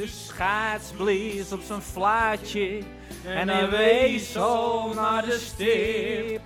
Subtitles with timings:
[0.00, 2.82] De schaats blies op zijn flaatje
[3.24, 6.40] en hij wees zo naar de stip.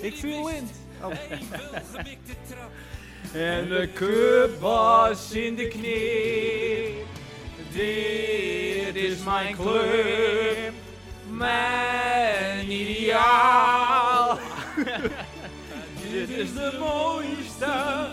[0.00, 0.68] Ik viel in.
[1.02, 1.10] Oh.
[3.32, 7.06] en de cup was in de knip.
[7.72, 10.72] Dit is mijn club,
[11.30, 14.38] mijn ideaal.
[16.12, 18.06] Dit is de mooiste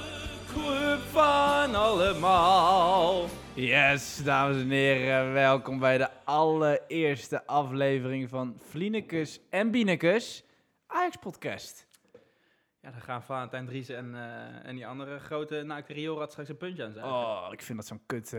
[0.53, 3.29] club van allemaal.
[3.55, 10.43] Yes, dames en heren, welkom bij de allereerste aflevering van Vlienekus en Bienekus
[10.87, 11.87] Ajax Podcast.
[12.81, 16.57] Ja, dan gaan Valentijn Dries en, eh, en die andere grote naakte Riorat straks een
[16.57, 17.05] puntje aan zijn.
[17.05, 18.29] Oh, ik vind dat zo'n kut,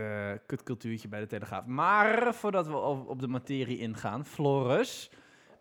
[0.45, 1.65] kut cultuurtje bij de Telegraaf.
[1.65, 5.09] Maar voordat we op, op de materie ingaan, Floris,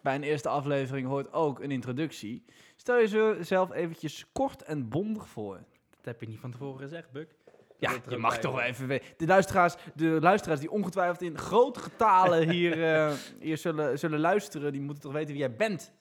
[0.02, 2.45] bij een eerste aflevering hoort ook een introductie.
[2.77, 5.56] Stel je zelf eventjes kort en bondig voor.
[5.91, 7.34] Dat heb je niet van tevoren gezegd, Buk.
[7.78, 9.06] Ja, je mag toch wel even weten.
[9.16, 14.72] De luisteraars, de luisteraars die ongetwijfeld in grote getalen hier, eh, hier zullen, zullen luisteren,
[14.72, 15.92] die moeten toch weten wie jij bent.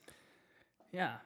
[0.90, 1.24] Ja,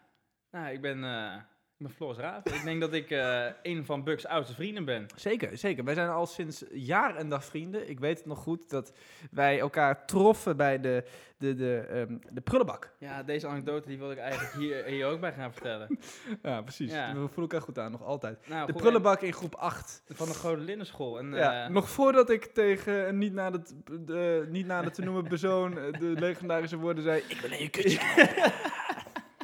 [0.52, 1.36] nou, ik ben, eh
[1.80, 2.44] ben Floris Raaf.
[2.46, 5.06] ik denk dat ik eh, een van Buck's oudste vrienden ben.
[5.16, 5.84] Zeker, zeker.
[5.84, 7.90] Wij zijn al sinds jaar en dag vrienden.
[7.90, 8.92] Ik weet het nog goed dat
[9.32, 11.04] wij elkaar troffen bij de,
[11.38, 12.92] de, de, ehm, de prullenbak.
[12.98, 15.98] Ja, deze anekdote die wil ik eigenlijk hier, hier ook bij gaan vertellen.
[16.44, 16.92] Ja, precies.
[16.92, 17.08] Ja.
[17.08, 18.48] We voelen elkaar goed aan, nog altijd.
[18.48, 20.04] Nou, De goed, prullenbak in groep 8.
[20.08, 21.20] en- Van de Grote Linnenschool.
[21.20, 23.34] En, Ja, eh, nog voordat ik tegen een niet
[23.66, 27.22] te- de, niet nader te noemen persoon eh, de legendarische woorden zei...
[27.28, 28.00] Ik ben in je kutje.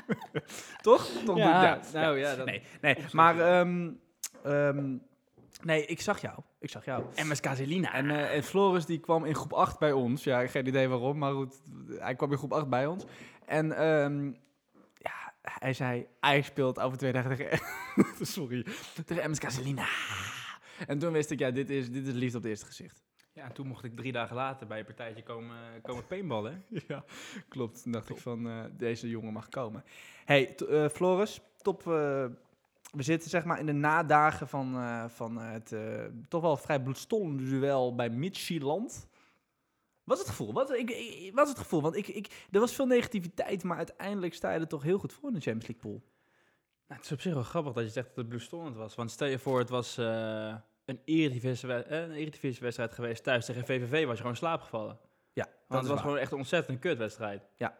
[0.82, 1.06] Toch?
[1.26, 2.98] Toch ja, nou ja, dat, Nee, nee.
[3.12, 3.40] maar...
[3.40, 3.92] ehm,
[4.44, 4.96] ehm,
[5.62, 6.40] nee, ik zag jou.
[6.60, 7.04] Ik zag jou.
[7.16, 7.94] MSK Zelina.
[7.94, 10.24] En, eh, en Floris die kwam in groep 8 bij ons.
[10.24, 11.62] Ja, geen idee waarom, maar goed.
[11.90, 13.04] Hij kwam in groep 8 bij ons.
[13.46, 14.26] En ehm,
[14.98, 17.60] ja, hij zei, hij speelt over twee dagen tegen...
[18.26, 18.66] Sorry.
[19.06, 19.86] Tegen MSK Selina.
[20.88, 23.03] En toen wist ik, ja, dit is, dit is liefde op het eerste gezicht.
[23.34, 26.66] Ja, en toen mocht ik drie dagen later bij een partijtje komen, komen paintballen.
[26.88, 27.04] Ja,
[27.48, 27.84] klopt.
[27.84, 29.84] Toen dacht ik van, eh, deze jongen mag komen.
[30.26, 31.80] hey, eh, Floris, top.
[31.80, 32.26] eh,
[32.92, 34.76] we zitten zeg maar in de nadagen van,
[35.10, 35.76] van het
[36.28, 39.08] toch wel vrij bloedstollende duel bij Midtjylland.
[40.04, 40.54] Wat is het gevoel?
[40.54, 41.82] Wat, ik, ik, wat is het gevoel?
[41.82, 45.14] Want ik, ik, er was veel negativiteit, maar uiteindelijk sta je er toch heel goed
[45.14, 46.04] voor in de Champions League pool.
[46.88, 48.96] Nou, het is op zich wel grappig dat je zegt dat het bloedstollend was.
[48.96, 49.98] Want stel je voor, het was
[50.86, 55.00] een eh, een Eredivisie-wedstrijd geweest thuis tegen VVV, was je gewoon in slaap gevallen.
[55.34, 57.48] Ja, Want het was gewoon echt een ontzettend kutwedstrijd.
[57.58, 57.78] Ja.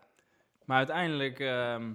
[0.66, 1.90] Maar uiteindelijk, ehm,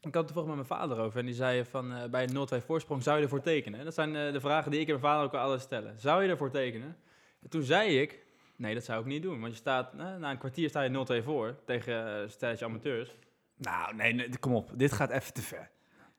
[0.00, 2.32] ik had het toevallig met mijn vader over en die zei van eh, bij een
[2.32, 3.84] 0-2 voorsprong zou je ervoor tekenen.
[3.84, 5.98] Dat zijn eh, de vragen die ik en mijn vader ook altijd stellen.
[5.98, 6.96] Zou je ervoor tekenen?
[7.42, 8.26] En toen zei ik,
[8.56, 9.40] nee dat zou ik niet doen.
[9.40, 13.14] Want je staat, na een kwartier sta je 0-2 voor tegen een stelletje amateurs.
[13.56, 14.70] Nou, nee, nee, kom op.
[14.74, 15.70] Dit gaat even te ver.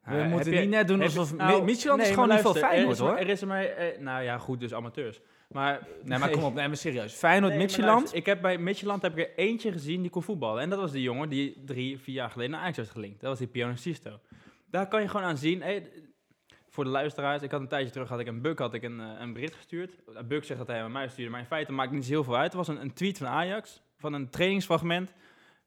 [0.10, 1.36] We Nou, moeten je- niet net doen alsof...
[1.36, 3.16] nou, is gewoon niet veel Feyenoord, hoor.
[3.18, 5.22] Er is er maar, eh, nou ja, goed, dus amateurs.
[5.50, 6.54] Maar, Nee, maar kom op.
[6.54, 7.14] Nee, maar serieus.
[7.14, 10.62] Feyenoord, Nee, luister, Ik heb bij Midtjylland heb ik er eentje gezien die kon voetballen.
[10.62, 13.20] En dat was die jongen die drie, vier jaar geleden naar Ajax werd gelinkt.
[13.22, 14.20] Dat was die Pione Sisto.
[14.72, 15.60] Daar kan je gewoon aan zien.
[15.60, 16.08] d-
[16.70, 19.00] voor de luisteraars, ik had een tijdje terug had ik een Buk had ik een,
[19.00, 19.92] eh, een bericht gestuurd.
[20.28, 22.24] Buk zegt dat hij aan mij stuurde, maar in feite maakt het niet zo heel
[22.24, 22.46] veel uit.
[22.46, 25.14] Het was een, een tweet van Ajax, van een trainingsfragment.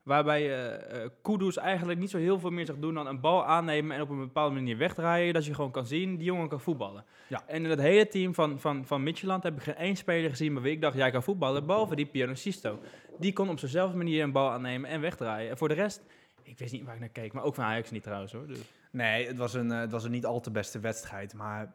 [0.03, 3.47] Waarbij eh eh Kudus eigenlijk niet zo heel veel meer zag doen dan een bal
[3.47, 5.35] aannemen en op een bepaalde manier wegdraaien.
[5.35, 7.05] Dat je gewoon kan zien, die jongen kan voetballen.
[7.29, 7.43] Ja.
[7.47, 10.55] En in het hele team van, van, van Midtjylland heb ik geen één speler gezien
[10.55, 12.79] bij wie ik dacht, jij kan voetballen, behalve die Piano Sisto.
[13.19, 15.51] Die kon op zijnzelfde manier een bal aannemen en wegdraaien.
[15.51, 16.03] En voor de rest,
[16.43, 18.47] ik wist niet waar ik naar keek, maar ook van Ajax niet trouwens hoor.
[18.47, 18.61] Dus.
[18.91, 21.75] Nee, het was een, eh, het was een niet al te beste wedstrijd, maar...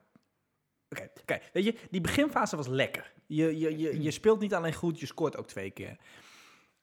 [0.89, 1.39] Oké, oké.
[1.53, 3.13] weet je, die beginfase was lekker.
[3.25, 5.97] Je, je, je, je speelt niet alleen goed, je scoort ook twee keer.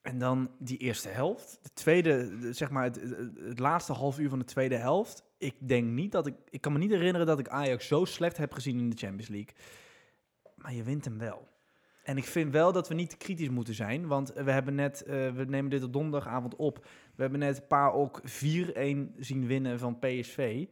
[0.04, 4.38] En dan die eerste helft, de tweede, de- zeg maar het, laatste half uur van
[4.38, 5.24] de tweede helft.
[5.38, 8.36] Ik denk niet dat ik, ik kan me niet herinneren dat ik Ajax zo slecht
[8.36, 9.54] heb gezien in de Champions League.
[10.56, 11.48] Maar je wint hem wel.
[12.02, 15.30] En ik vind wel dat we niet kritisch moeten zijn, want we hebben net, eh,
[15.30, 16.86] we nemen dit op donderdagavond op.
[17.14, 20.66] We hebben net PAOK 4-1 zien winnen van PSV.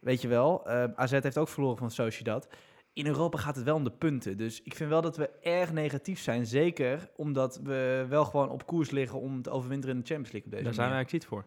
[0.00, 2.48] Weet je wel, eh, AZ heeft ook verloren van Sociedad.
[2.92, 4.36] In Europa gaat het wel om de punten.
[4.36, 6.46] Dus ik vind wel dat we erg negatief zijn.
[6.46, 10.50] Zeker omdat we wel gewoon op koers liggen om te overwinteren in de Champions League
[10.50, 11.44] op deze Daar zijn we eigenlijk voor.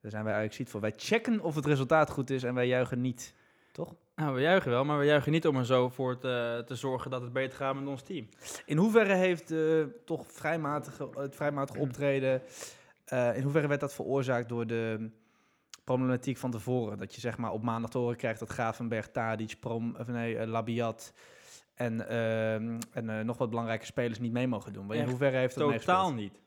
[0.00, 0.80] Daar zijn wij eigenlijk niet voor.
[0.80, 3.34] Wij checken of het resultaat goed is en wij juichen niet.
[3.72, 3.94] Toch?
[4.14, 7.10] Nou, we juichen wel, maar we juichen niet om er zo voor te, te zorgen
[7.10, 8.28] dat het beter gaat met ons team.
[8.66, 12.42] In hoeverre heeft eh, toch vrijmatige, het vrijmatige optreden...
[13.04, 15.10] eh, in hoeverre werd dat veroorzaakt door de
[15.88, 16.98] problematiek van tevoren?
[16.98, 20.38] Dat je zeg maar op maandag te horen krijgt dat Gravenberg, Tadic, Prom, of nee,
[20.38, 21.12] eh, Labiat
[21.74, 24.86] en, ehm, en eh, nog wat belangrijke spelers niet mee mogen doen.
[24.86, 26.40] Maar in hoeverre heeft dat Totaal niet.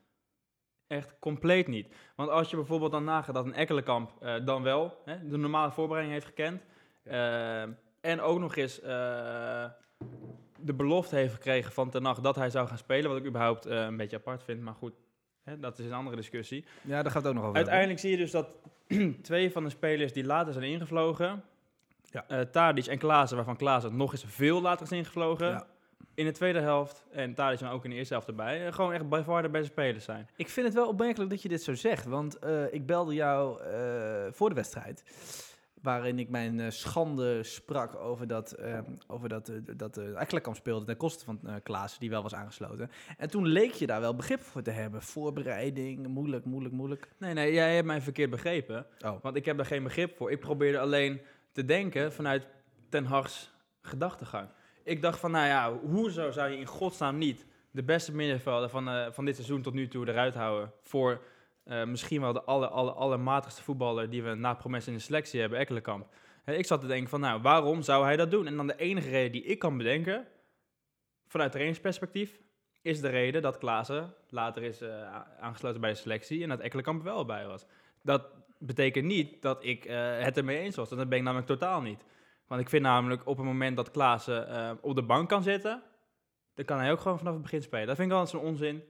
[0.88, 1.88] Echt compleet niet.
[2.16, 5.72] Want als je bijvoorbeeld dan nagaat dat een Ekkelenkamp eh, dan wel hè, de normale
[5.72, 6.62] voorbereiding heeft gekend.
[7.04, 7.62] eh,
[8.02, 9.66] en ook nog eens, eh,
[10.60, 13.10] de belofte heeft gekregen van Ten Hag dat hij zou gaan spelen.
[13.10, 14.94] Wat ik überhaupt eh, een beetje apart vind, maar goed,
[15.44, 16.66] hè, dat is een andere discussie.
[16.82, 17.56] Ja, daar gaat het ook nog over.
[17.56, 18.58] Uiteindelijk zie je dus dat
[19.22, 21.44] twee van de spelers die later zijn ingevlogen,
[22.04, 22.26] Ja.
[22.28, 25.68] eh, Tadic en Klaassen, waarvan Klaassen nog eens veel later is ingevlogen, Ja.
[26.14, 28.94] in de tweede helft, en Tadic dan ook in de eerste helft erbij, eh, gewoon
[28.94, 30.30] echt far de beste spelers zijn.
[30.36, 33.60] Ik vind het wel opmerkelijk dat je dit zo zegt, want eh, ik belde jou
[34.32, 35.04] voor de wedstrijd.
[35.82, 40.56] Waarin ik mijn eh, schande sprak over dat, eh over dat, eh, dat de Ekkelenkamp
[40.56, 42.92] speelde ten koste van eh Klaas, die wel was aangesloten.
[43.18, 45.02] En toen leek je daar wel begrip voor te hebben.
[45.02, 47.10] Voorbereiding, moeilijk, moeilijk, moeilijk.
[47.18, 48.86] Nee, nee, jij hebt mij verkeerd begrepen.
[49.06, 49.22] Oh.
[49.22, 50.32] Want ik heb daar geen begrip voor.
[50.32, 52.48] Ik probeerde alleen te denken vanuit
[52.90, 53.52] Ten Hag's
[53.82, 54.50] gedachtegang.
[54.84, 58.90] Ik dacht van, nou ja, hoezo zou je in godsnaam niet de beste middenvelder van,
[58.90, 61.22] eh, van dit seizoen tot nu toe eruit houden voor
[61.64, 65.40] eh, misschien wel de aller, aller, allermatigste voetballer die we na Promes in de selectie
[65.40, 66.08] hebben, Ekkelenkamp.
[66.44, 68.48] En ik zat te denken van, nou, waarom zou hij dat doen?
[68.48, 70.28] En dan de enige reden die ik kan bedenken,
[71.28, 72.40] vanuit trainingsperspectief,
[72.82, 77.04] is de reden dat Klaassen later is eh, aangesloten bij de selectie en dat Ekkelenkamp
[77.04, 77.66] wel bij was.
[78.04, 78.24] Dat
[78.60, 80.90] betekent niet dat ik eh, het ermee eens was.
[80.90, 82.04] Dat ben ik namelijk totaal niet.
[82.48, 85.84] Want ik vind namelijk op het moment dat Klaassen op de bank kan zitten,
[86.54, 87.88] dan kan hij ook gewoon vanaf het begin spelen.
[87.88, 88.84] Dat vind ik eens een onzin.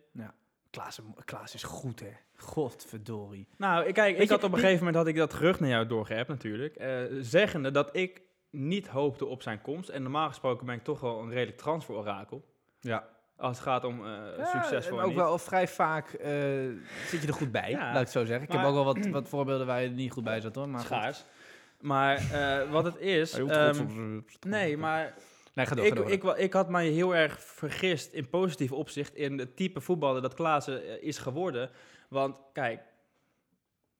[0.72, 2.12] Klaas, Klaas is goed, hè?
[2.36, 3.48] Godverdorie.
[3.58, 5.34] Nou, ik, kijk, Weet ik je, had op een die- gegeven moment had ik dat
[5.34, 6.76] gerucht naar jou doorgehebt natuurlijk.
[6.76, 9.90] eh, zeggende dat ik niet hoopte op zijn komst.
[9.90, 12.46] En normaal gesproken ben ik toch wel een redelijk transfer-orakel.
[12.80, 13.08] Ja.
[13.38, 15.18] Als het gaat om eh Ja, succesvol en ook niet.
[15.20, 16.32] wel vrij vaak eh,
[17.08, 17.80] zit je er goed bij, Ja.
[17.80, 18.48] laat ik het zo zeggen.
[18.48, 20.70] Ik heb ook wel wat, wat voorbeelden waar je er niet goed bij zat, hoor.
[20.70, 20.88] Maar goed.
[20.88, 21.24] Schaars.
[21.80, 23.34] Maar eh, wat het is...
[23.34, 25.14] Ehm, nee, maar
[25.54, 26.10] Nee, ga door, ik, ga door.
[26.12, 30.34] ik, ik had mij heel erg vergist in positief opzicht in het type voetballer dat
[30.34, 31.70] Klaassen eh, is geworden.
[32.10, 32.82] Want kijk,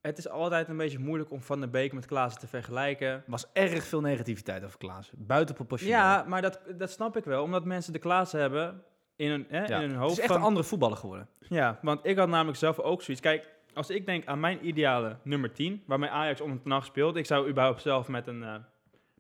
[0.02, 3.24] het is altijd een beetje moeilijk om Van der Beek met Klaassen te vergelijken.
[3.28, 5.12] was erg veel negativiteit over Klaas.
[5.16, 5.98] Buitenproportioneel.
[5.98, 8.84] Ja, maar dat, dat snap ik wel, omdat mensen de Klaassen hebben
[9.16, 9.76] in hun, hè, Ja.
[9.76, 10.12] in hun Het hoofd.
[10.12, 11.28] is echt van- een andere voetballer geworden.
[11.40, 13.24] Ja, want ik had namelijk zelf ook zoiets.
[13.24, 17.16] Kijk, als ik denk aan mijn ideale nummer 10, waarmee Ajax om ten nacht speelt.
[17.16, 18.56] Ik zou überhaupt zelf met een, eh,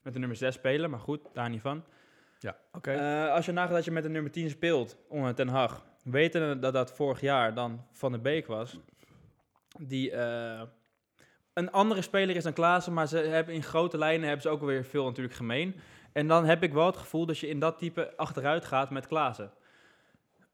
[0.04, 1.84] met een nummer 6 spelen, maar goed, daar niet van.
[2.42, 2.92] Ja, oké.
[2.92, 6.60] Eh, als je nagaat dat je met een nummer 10 speelt, onder Ten Hag, weten
[6.60, 8.80] dat dat vorig jaar dan Van der Beek was,
[9.80, 10.62] die eh,
[11.54, 14.62] een andere speler is dan Klaassen, maar ze hebben in grote lijnen hebben ze ook
[14.62, 15.76] weer veel natuurlijk gemeen.
[16.12, 19.08] En dan heb ik wel het gevoel dat je in dat type achteruit gaat met
[19.08, 19.52] Klaassen.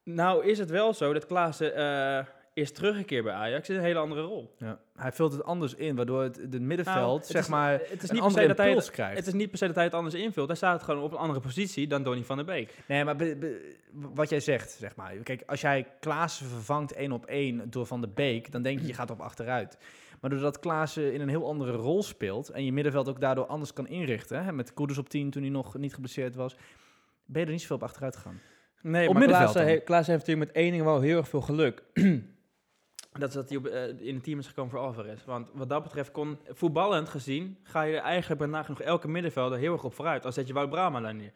[0.04, 2.25] Nou is het wel zo dat Klaassen eh,
[2.57, 4.54] is teruggekeerd bij Ajax in een hele andere rol.
[4.57, 4.80] ja.
[4.95, 7.81] Hij vult het anders in, waardoor het, het middenveld, Nou, het zeg is- maar, het
[7.81, 9.18] is een niet per se andere dat hij het, krijgt.
[9.18, 10.48] het is niet per se dat hij het anders invult.
[10.48, 12.74] Hij staat gewoon op een andere positie dan Donny van der Beek.
[12.88, 15.13] Nee, maar be- be- wat jij zegt, zeg maar.
[15.24, 18.88] Kijk, als jij Klaassen vervangt één op één door Van de Beek, dan denk je,
[18.88, 19.77] je gaat op achteruit.
[20.21, 23.74] Maar doordat Klaassen in een heel andere rol speelt en je middenveld ook daardoor anders
[23.74, 26.56] kan inrichten, hè, met Koeders op 10 toen hij nog niet geblesseerd was,
[27.25, 28.39] ben je er niet zoveel op achteruit gegaan.
[28.81, 31.27] Nee, Op maar middenveld Klaassen, he- Klaassen heeft natuurlijk met één ding wel heel erg
[31.27, 31.83] veel geluk.
[33.19, 35.25] dat is dat hij op, eh, in het team is gekomen voor Alvarez.
[35.25, 39.57] Want wat dat betreft kon, voetballend gezien, ga je er eigenlijk bij nagenoeg elke middenvelder
[39.57, 40.25] heel erg op vooruit.
[40.25, 41.31] Als zet je Wout Brama daar neer.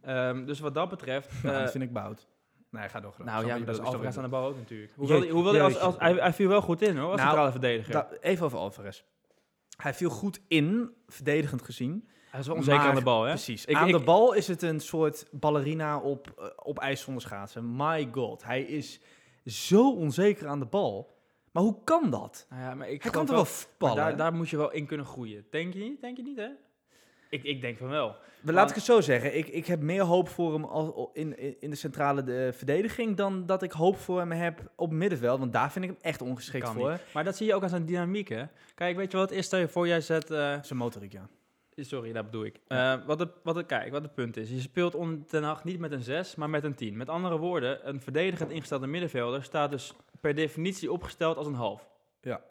[0.00, 1.42] Ehm, dus wat dat betreft...
[1.42, 2.26] Nou, eh, dat vind ik bout.
[2.70, 3.14] Nee, ga door.
[3.24, 4.92] nou ja, dat is Alvarez aan de bal ook natuurlijk.
[4.96, 7.26] Hoewel, hij- hoewel hij, als, als, hij, hij viel wel goed in hoor, als Nou,
[7.28, 7.92] centrale verdediger.
[7.92, 9.02] Da- even over Alvarez.
[9.76, 12.08] Hij viel goed in, verdedigend gezien.
[12.30, 13.28] hij is wel onzeker maar- aan de bal hè.
[13.30, 13.64] Precies.
[13.64, 17.22] Ik- Aan ik- de bal is het een soort ballerina op, eh, op ijs zonder
[17.22, 17.76] schaatsen.
[17.76, 19.00] My god, hij is
[19.46, 21.17] zo onzeker aan de bal.
[21.58, 22.46] Maar hoe kan dat?
[22.50, 23.96] Nou ja, maar ik Hij kan toch wel Maar voetballen?
[23.96, 25.46] daar, daar moet je wel in kunnen groeien.
[25.50, 26.00] Denk je niet?
[26.00, 26.48] Denk je niet, hè?
[27.30, 28.16] Ik, ik denk van wel.
[28.40, 29.36] We Laat ik het zo zeggen.
[29.36, 33.16] Ik, ik heb meer hoop voor hem al, in, in, in de centrale de, verdediging...
[33.16, 35.38] dan dat ik hoop voor hem heb op middenveld.
[35.38, 37.00] Want daar vind ik hem echt ongeschikt Kan voor.
[37.14, 38.44] Maar dat zie je ook aan zijn dynamiek, hè?
[38.74, 39.44] Kijk, weet je wat het is?
[39.46, 40.30] Stel je voor, jij zet...
[40.30, 41.28] eh, Zijn motoriek, ja.
[41.84, 42.60] Sorry, dat bedoel ik.
[42.66, 44.50] Eh, wat, het, wat het, kijk, wat het punt is.
[44.50, 46.96] Je speelt onder ten Hag niet met een 6, maar met een 10.
[46.96, 49.42] Met andere woorden, een verdedigend ingestelde middenvelder...
[49.42, 51.88] staat dus per definitie opgesteld als een half.
[52.20, 52.42] Ja.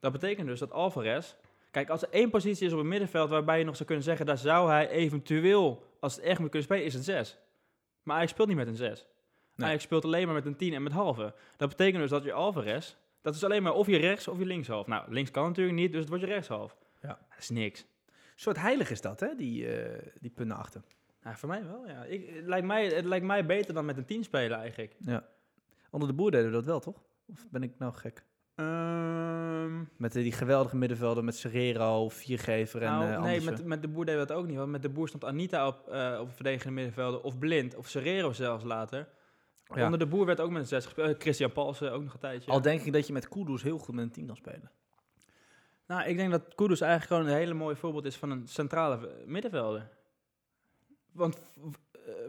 [0.00, 1.34] Dat betekent dus dat Alvarez...
[1.70, 4.26] Kijk, als er één positie is op het middenveld waarbij je nog zou kunnen zeggen...
[4.26, 7.36] daar zou hij eventueel, als het echt moet kunnen spelen, is het 6.
[8.02, 9.06] Maar hij speelt niet met een 6.
[9.54, 9.68] Nee.
[9.68, 11.34] Hij speelt alleen maar met een 10 en met halve.
[11.56, 12.94] Dat betekent dus dat je Alvarez...
[13.22, 14.86] Dat is alleen maar of je rechts of je linkshalf.
[14.86, 16.76] Nou, links kan natuurlijk niet, dus het wordt je rechtshalf.
[17.02, 17.08] Ja.
[17.08, 17.84] Dat is niks.
[18.40, 19.34] Een soort heilig is dat, hè?
[19.36, 20.82] Die, eh die punten achter.
[21.22, 22.04] Nou, voor mij wel, ja.
[22.04, 24.96] Ik, het, lijkt mij, het lijkt mij beter dan met een 10 spelen eigenlijk.
[24.98, 25.24] Ja.
[25.90, 27.02] Onder de boer deden we dat wel, toch?
[27.26, 28.24] Of ben ik nou gek?
[28.54, 33.82] Ehm, Met eh, die geweldige middenvelden met Serrero, Viergever en nou, eh nee, met, met
[33.82, 34.56] de boer deden we dat ook niet.
[34.56, 37.22] Want met de boer stond Anita op, eh op verdedigende middenvelden.
[37.22, 39.08] Of Blind, of Serrero zelfs later.
[39.74, 39.84] Ja.
[39.84, 41.22] Onder de boer werd ook met een 6 gespeeld.
[41.22, 42.50] Christian Paulsen ook nog een tijdje.
[42.50, 44.70] Al denk ik dat je met Kudus heel goed met een team kan spelen.
[45.90, 48.98] Nou, ik denk dat Kudus eigenlijk gewoon een hele mooi voorbeeld is van een centrale
[48.98, 49.88] v- middenvelder.
[51.12, 51.38] Want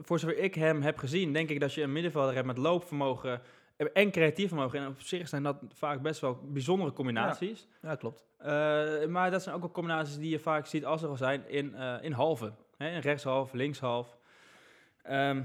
[0.01, 3.41] voor zover ik hem heb gezien, denk ik dat je een middenvelder hebt met loopvermogen
[3.75, 4.80] eh, en creatief vermogen.
[4.80, 7.68] En op zich zijn dat vaak best wel bijzondere combinaties.
[7.82, 8.24] Ja, klopt.
[8.38, 11.50] Eh, maar dat zijn ook wel combinaties die je vaak ziet als er al zijn
[11.50, 12.56] in, eh in halven.
[12.77, 14.18] Hè, in rechtshalf, linkshalf.
[15.03, 15.41] Ehm,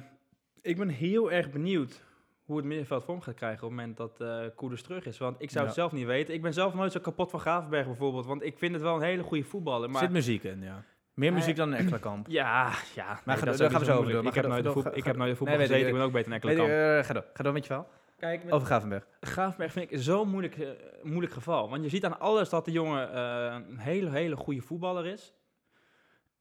[0.63, 2.05] ik ben heel erg benieuwd
[2.47, 4.23] hoe het middenveld vorm gaat krijgen op het moment dat
[4.55, 5.19] Koeders terug is.
[5.19, 6.35] Want ik zou het zelf niet weten.
[6.35, 8.27] Ik ben zelf nooit zo kapot van Gravenberg bijvoorbeeld.
[8.27, 9.85] Want ik vind het wel een hele goede voetballer.
[9.85, 10.83] Er Maar zit muziek in, ja.
[11.15, 12.27] Meer muziek dan een Ekkelenkamp.
[12.41, 13.05] ja, ja.
[13.07, 15.31] Maar nee, ga- dat gaan we zo over maar Ik heb nooit ik heb nooit
[15.31, 15.87] de voetbal Nee, gezeten.
[15.89, 15.95] ik.
[15.95, 16.71] Ben ook beter Nee, Ekkelenkamp.
[16.71, 17.25] eh, ga door.
[17.33, 17.89] Ga door met je verhaal.
[18.19, 19.07] Kijk, met Over Gravenberg.
[19.21, 20.69] Gravenberg vind ik zo'n moeilijk, eh,
[21.03, 21.71] moeilijk geval.
[21.71, 25.33] Want je ziet aan alles dat de jongen een hele, hele goede voetballer is.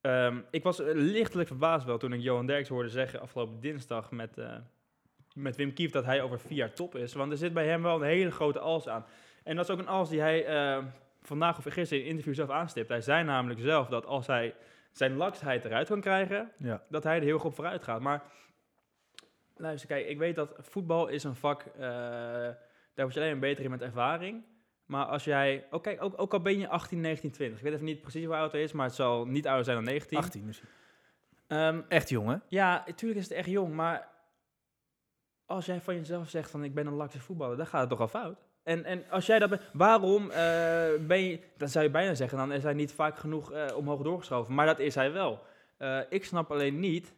[0.01, 4.38] Ehm, ik was lichtelijk verbaasd wel toen ik Johan Derks hoorde zeggen afgelopen dinsdag met,
[5.36, 7.13] met Wim Kief dat hij over vier jaar top is.
[7.13, 9.06] Want er zit bij hem wel een hele grote als aan.
[9.44, 10.84] En dat is ook een als die hij eh,
[11.22, 12.89] vandaag of gisteren in een interview zelf aanstipt.
[12.89, 14.56] Hij zei namelijk zelf dat als hij
[14.92, 16.84] zijn laksheid eruit kan krijgen, Ja.
[16.89, 18.01] dat hij er heel goed op vooruit gaat.
[18.01, 18.24] Maar
[19.56, 22.56] luister, kijk, ik weet dat voetbal is een vak, eh, daar
[22.96, 24.44] word je alleen beter in met ervaring.
[24.86, 27.74] Maar als jij, ook, kijk, ook, ook al ben je 18, 19, 20, ik weet
[27.74, 30.18] even niet precies hoe oud hij is, maar het zal niet ouder zijn dan 19.
[30.18, 30.70] 18 misschien.
[31.48, 32.36] Ehm, Echt jong, hè?
[32.48, 34.08] ja, natuurlijk is het echt jong, maar
[35.45, 37.99] als jij van jezelf zegt van ik ben een lakse voetballer, dan gaat het toch
[37.99, 38.37] al fout.
[38.63, 40.37] En, en als jij dat bent, waarom eh,
[41.07, 44.01] ben je, dan zou je bijna zeggen, dan is hij niet vaak genoeg eh, omhoog
[44.01, 44.53] doorgeschoven.
[44.53, 45.39] Maar dat is hij wel.
[45.77, 47.13] Eh, ik snap alleen niet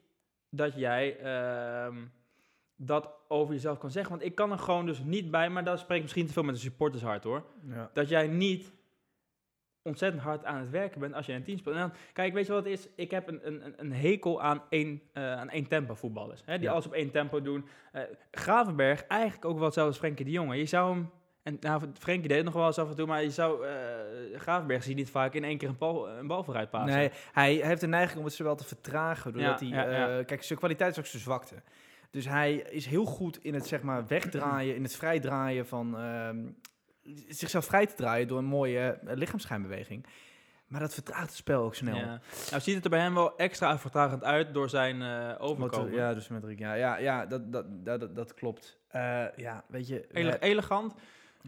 [0.50, 1.96] dat jij ehm,
[2.76, 4.12] dat over jezelf kan zeggen.
[4.12, 6.56] Want ik kan er gewoon dus niet bij, maar dat spreekt misschien te veel met
[6.56, 7.44] een supportershart hoor.
[7.68, 7.90] Ja.
[7.94, 8.72] Dat jij niet
[9.88, 11.76] ontzettend hard aan het werken bent als je in een team speelt.
[11.76, 12.88] En dan, kijk, weet je wat het is?
[12.96, 16.42] Ik heb een, een, een hekel aan één, eh, aan één tempo voetballers.
[16.46, 16.72] Hè, die Ja.
[16.72, 17.66] alles op één tempo doen.
[17.92, 18.02] Eh,
[18.32, 20.56] Gravenberg, eigenlijk ook wel hetzelfde als Frenkie de Jonge.
[20.56, 21.10] Je zou hem...
[21.44, 23.74] En nou, Frenkie deed het nog wel eens af en toe, maar je zou eh
[24.36, 26.98] Gravenberg zie je niet vaak in één keer een bal, een bal vooruit passen.
[26.98, 29.34] Nee, hij, hij heeft de neiging om het zowel te vertragen.
[29.34, 31.56] Doordat Ja, hij, ja, kijk, zijn kwaliteit is ook zijn zwakte.
[32.12, 36.38] Dus hij is heel goed in het zeg maar wegdraaien, in het vrijdraaien van ehm,
[37.28, 40.06] zichzelf vrij te draaien door een mooie eh, lichaamsschijnbeweging.
[40.68, 41.96] Maar dat vertraagt het spel ook snel.
[41.96, 42.20] Ja.
[42.50, 45.94] Nou ziet het er bij hem wel extra vertragend uit door zijn eh overkomen.
[45.94, 46.60] Ja, dus met drie.
[46.60, 48.78] Ja, ja, ja dat, dat, dat, dat, klopt.
[48.88, 50.08] Eh, ja, weet je.
[50.12, 50.94] Ele- elegant.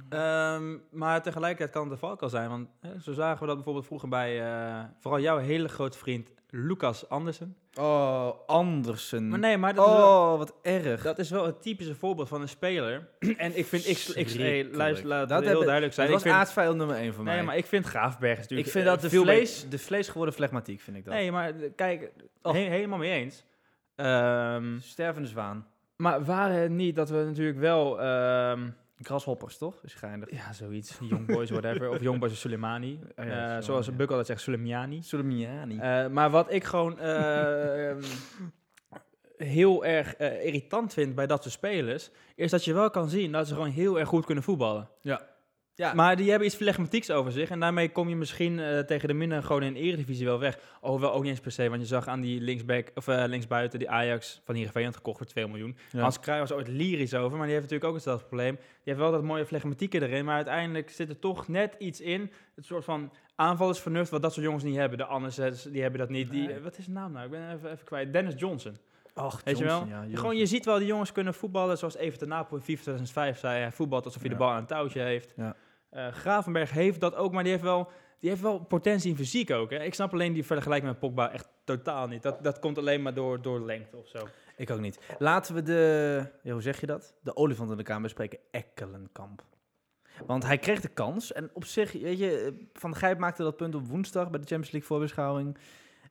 [0.10, 2.50] Ehm, maar tegelijkertijd kan het de valk al zijn.
[2.50, 6.30] Want hè, zo zagen we dat bijvoorbeeld vroeger bij eh, vooral jouw hele grote vriend
[6.52, 7.56] Lucas Andersen.
[7.74, 9.28] oh, Andersen.
[9.28, 11.02] Maar nee, maar dat, is wel, oh, wat erg.
[11.02, 13.08] dat is wel het typische voorbeeld van een speler.
[13.38, 14.76] en ik vind, ik, Verschrikkelijk.
[14.76, 16.08] luister, laat Dat heel duidelijk zijn.
[16.12, 17.36] dat Ik was vind, nummer 1 voor mij.
[17.36, 20.08] nee, maar ik vind Graafberg natuurlijk ik vind eh, dat de veel vlees, de vlees
[20.08, 21.14] geworden flegmatiek, vind ik dat.
[21.14, 22.54] Nee, maar eh, kijk, Oh.
[22.54, 23.44] he- helemaal mee eens.
[23.96, 25.68] Ehm, Stervende zwaan.
[25.96, 28.02] maar waren het niet dat we natuurlijk wel...
[28.02, 28.70] ehm,
[29.02, 29.76] Grashoppers, toch?
[29.84, 30.32] Is geinig.
[30.32, 30.98] ja, zoiets.
[31.02, 31.90] Young Boys, whatever.
[31.90, 33.00] of Young Boys of Soleimani.
[33.16, 33.96] Oh ja, Eh, zoals.
[33.96, 35.02] Buk altijd zegt, Soleimani.
[35.02, 35.78] Soleimani.
[35.80, 38.02] Eh, maar wat ik gewoon eh, ehm,
[39.38, 43.48] heel erg irritant vind bij dat soort spelers, is dat je wel kan zien dat
[43.48, 44.90] ze gewoon heel erg goed kunnen voetballen.
[45.02, 45.28] ja.
[45.80, 49.08] Ja, Maar die hebben iets flegmatieks over zich en daarmee kom je misschien eh, tegen
[49.08, 50.60] de minder gewoon in de eredivisie wel weg.
[50.82, 53.24] Oh, wel ook niet eens per se, want je zag aan die linksback, of eh,
[53.28, 55.78] linksbuiten, die Ajax van Heerenveen had gekocht voor 2 miljoen.
[55.92, 56.02] Ja.
[56.02, 58.56] Hans Kraaij was ooit lyrisch over, maar die heeft natuurlijk ook hetzelfde probleem.
[58.56, 62.32] Die heeft wel dat mooie flegmatieke erin, maar uiteindelijk zit er toch net iets in.
[62.56, 64.98] Het soort van aanvallersvernuft wat dat soort jongens niet hebben.
[64.98, 66.32] De Andersens, die hebben dat niet.
[66.32, 66.56] Die, Nee.
[66.56, 67.26] eh, wat is zijn naam nou?
[67.26, 68.14] Ik ben even, even kwijt.
[68.14, 68.78] Dennis Johnson.
[69.14, 69.78] Och, Weet je wel?
[69.80, 72.82] Johnson, ja, Gewoon, je ziet wel, die jongens kunnen voetballen zoals Everton Napoli in FIFA
[72.82, 73.60] 2005 zei.
[73.62, 74.38] Hij voetbalt alsof hij Ja.
[74.38, 75.34] de bal aan een touwtje heeft.
[75.36, 75.56] Ja.
[75.90, 79.52] Eh, Gravenberg heeft dat ook, maar die heeft wel, die heeft wel potentie in fysiek
[79.52, 79.70] ook.
[79.70, 79.84] Hè?
[79.84, 82.24] Ik snap alleen die vergelijking met Pogba echt totaal niet.
[82.24, 84.28] Dat, dat komt alleen maar door, door lengte of zo.
[84.58, 85.00] Ik ook niet.
[85.20, 87.14] Laten we de, hoe zeg je dat?
[87.22, 88.40] De olifant in de kamer bespreken.
[88.52, 89.44] Ekkelenkamp.
[90.26, 91.34] Want hij kreeg de kans.
[91.34, 94.46] En op zich, weet je, eh, Van Gijp maakte dat punt op woensdag bij de
[94.48, 95.58] Champions League voorbeschouwing.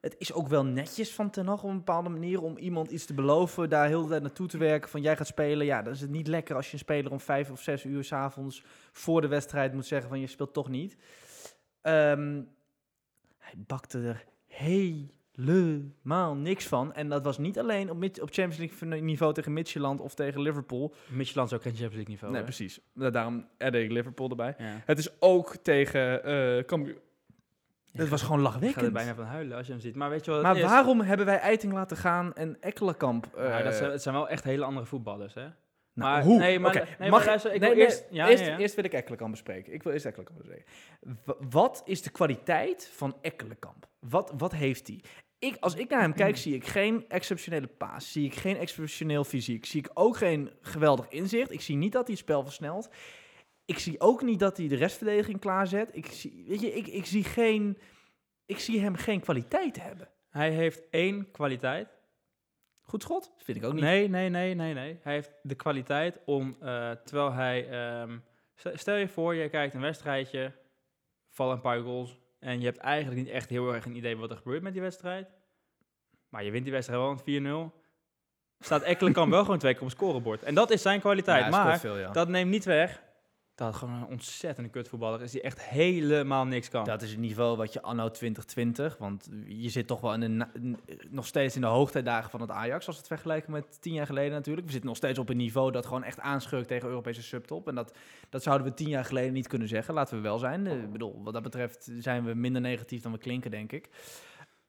[0.01, 3.05] Het is ook wel netjes van Ten Hag op een bepaalde manier om iemand iets
[3.05, 5.67] te beloven, daar heel de tijd naartoe te werken van jij gaat spelen.
[5.67, 8.05] Ja, dan is het niet lekker als je een speler om vijf of zes uur
[8.05, 10.97] s'avonds voor de wedstrijd moet zeggen van je speelt toch niet.
[11.81, 12.43] Ehm,
[13.39, 16.95] hij bakte er helemaal niks van.
[16.95, 20.95] En dat was niet alleen op, Champions League niveau tegen Midtjylland of tegen Liverpool.
[21.07, 22.33] Michelin is ook geen Champions League niveau.
[22.33, 22.49] nee, hè?
[22.49, 22.81] precies.
[22.93, 24.55] Daarom added ik Liverpool erbij.
[24.59, 24.83] Ja.
[24.85, 26.97] Het is ook tegen eh Cambuur.
[27.93, 28.93] Ja, Het was gewoon Ik ga er lachwekkend.
[28.93, 29.95] bijna van huilen als je hem ziet.
[29.97, 30.63] Maar weet je wat Maar is?
[30.63, 33.29] waarom hebben wij Eiting laten gaan en Ekkelenkamp?
[33.37, 35.41] Ja, dat eh, zijn, het zijn wel echt hele andere voetballers, hè?
[35.41, 35.53] nou,
[36.13, 36.39] maar- hoe?
[36.39, 38.75] nee, maar- Oké, nee, maar mag luister, ik nee, wil eerst- ja, eerst, ja, eerst
[38.75, 39.73] wil ik Ekkelenkamp bespreken.
[39.73, 40.67] Ik wil eerst Ekkelenkamp bespreken.
[41.51, 43.87] Wat is de kwaliteit van Ekkelenkamp?
[43.99, 45.01] Wat, wat heeft hij?
[45.39, 48.13] Ik, als ik naar hem kijk, zie ik geen exceptionele paas.
[48.13, 49.65] Zie ik geen exceptioneel fysiek.
[49.67, 51.53] Zie ik ook geen geweldig inzicht.
[51.53, 52.89] Ik zie niet dat hij het spel versnelt.
[53.69, 55.89] Ik zie ook niet dat hij de restverdediging klaarzet.
[55.93, 57.79] Ik zie, weet je, ik, ik, zie geen,
[58.47, 60.09] ik zie hem geen kwaliteit hebben.
[60.31, 61.89] Hij heeft één kwaliteit.
[62.81, 63.33] Goed schot?
[63.37, 63.83] Vind ik ook niet.
[63.83, 64.99] Nee, nee, nee, nee, nee.
[65.03, 67.69] Hij heeft de kwaliteit om, eh, terwijl hij...
[67.69, 68.19] ehm,
[68.55, 70.53] stel- je voor, je kijkt een wedstrijdje,
[71.29, 72.19] vallen een paar goals...
[72.39, 74.83] en je hebt eigenlijk niet echt heel erg een idee wat er gebeurt met die
[74.83, 75.29] wedstrijd.
[76.29, 77.75] Maar je wint die wedstrijd wel met 4-0.
[78.59, 80.43] Staat Ekkelenkamp wel gewoon twee keer op het scorebord.
[80.43, 81.45] En dat is zijn kwaliteit.
[81.45, 82.11] Ja, maar veel, ja.
[82.11, 83.07] dat neemt niet weg
[83.59, 85.31] dat gewoon een ontzettende kutvoetballer is...
[85.31, 86.85] die echt helemaal niks kan.
[86.85, 90.47] Dat is het niveau wat je anno 2020, want je zit toch wel in
[91.11, 94.07] nog steeds in de hoogtijdagen van het Ajax, als we het vergelijken met tien jaar
[94.07, 94.67] geleden natuurlijk.
[94.67, 97.69] We zitten nog steeds op een niveau dat gewoon echt aanschurkt tegen Europese subtop.
[97.69, 97.97] En dat,
[98.29, 100.67] dat zouden we tien jaar geleden niet kunnen zeggen, laten we wel zijn.
[100.67, 103.89] Eh, Ik bedoel, wat dat betreft zijn we minder negatief dan we klinken, denk ik.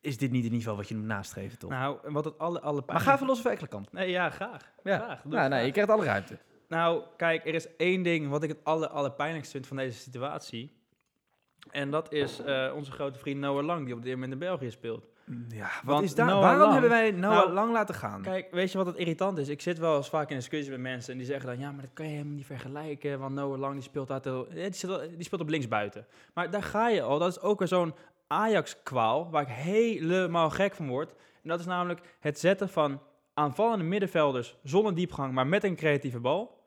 [0.01, 1.69] Is dit niet het niveau wat je moet nastreven, toch?
[1.69, 3.91] Nou, en wat het alle, alle maar ga even los van Ekkelenkamp.
[3.91, 4.72] Nee, ja, graag.
[4.84, 4.98] Ja.
[4.98, 5.24] graag.
[5.24, 5.65] Nou, nee, graag.
[5.65, 6.38] je krijgt alle ruimte.
[6.69, 10.77] Nou, kijk, er is één ding wat ik het aller, allerpijnlijkst vind van deze situatie.
[11.71, 14.71] En dat is eh, onze grote vriend Noah Lang, die op dit moment in België
[14.71, 15.07] speelt.
[15.49, 16.25] Ja, wat Want is daar?
[16.27, 18.21] Noah Waarom Lang- hebben wij Noah Nou, lang laten gaan?
[18.21, 19.47] Kijk, weet je wat het irritant is?
[19.47, 21.59] Ik zit wel eens vaak in discussies met mensen en die zeggen dan...
[21.59, 24.45] ja, maar dat kan je helemaal niet vergelijken, want Noah Lang die speelt, uit de,
[24.49, 26.05] eh, die, wel- die speelt op linksbuiten.
[26.33, 27.19] Maar daar ga je al.
[27.19, 27.93] Dat is ook weer zo'n
[28.27, 31.11] Ajax-kwaal waar ik helemaal gek van word.
[31.43, 33.01] En dat is namelijk het zetten van
[33.33, 36.57] aanvallende middenvelders zonder diepgang, maar met een creatieve bal.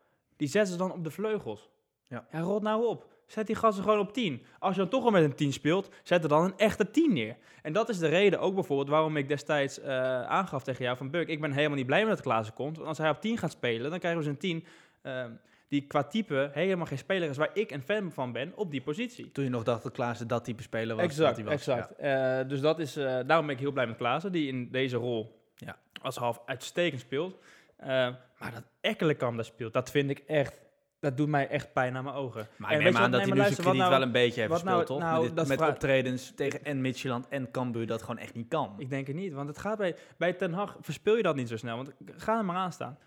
[0.43, 1.71] Die zetten ze dan op de vleugels.
[2.09, 2.27] Ja.
[2.33, 3.07] ja rot nou op.
[3.27, 4.43] Zet die gasten gewoon op 10.
[4.59, 7.13] Als je dan toch al met een 10 speelt, zet er dan een echte 10
[7.13, 7.37] neer.
[7.63, 11.11] En dat is de reden ook bijvoorbeeld waarom ik destijds eh, aangaf tegen jou van
[11.11, 11.29] Buk.
[11.29, 12.77] Ik ben helemaal niet blij met dat Klaassen komt.
[12.77, 14.65] Want als hij op 10 gaat spelen, dan krijgen we dus een 10
[15.03, 15.31] ehm,
[15.69, 18.83] die qua type helemaal geen speler is waar ik een fan van ben op die
[18.83, 19.33] positie.
[19.33, 21.05] Toen je nog dacht dat Klaassen dat type speler was.
[21.05, 21.55] Exact, dat was.
[21.55, 21.97] exact.
[21.97, 24.97] Eh, dus dat is, eh, daarom ben ik heel blij met Klaassen, die in deze
[24.97, 25.77] rol Ja.
[26.03, 27.39] als half uitstekend speelt.
[27.83, 27.89] Eh,
[28.39, 30.61] maar dat Ekkelenkamp daar speelt, dat vind ik echt,
[31.01, 32.49] dat doet mij echt pijn aan mijn ogen.
[32.57, 34.41] Maar En ik neem aan dat Nee, hij nu zijn krediet nou- wel een beetje
[34.41, 34.99] heeft nou- gespeeld, toch?
[34.99, 38.75] nou, met dit- optredens tegen en Midtjylland en Cambuur dat gewoon echt niet kan.
[38.79, 41.49] Ik denk het niet, want het gaat bij, bij Ten Hag verspil je dat niet
[41.49, 42.99] zo snel, want ga er maar aan staan.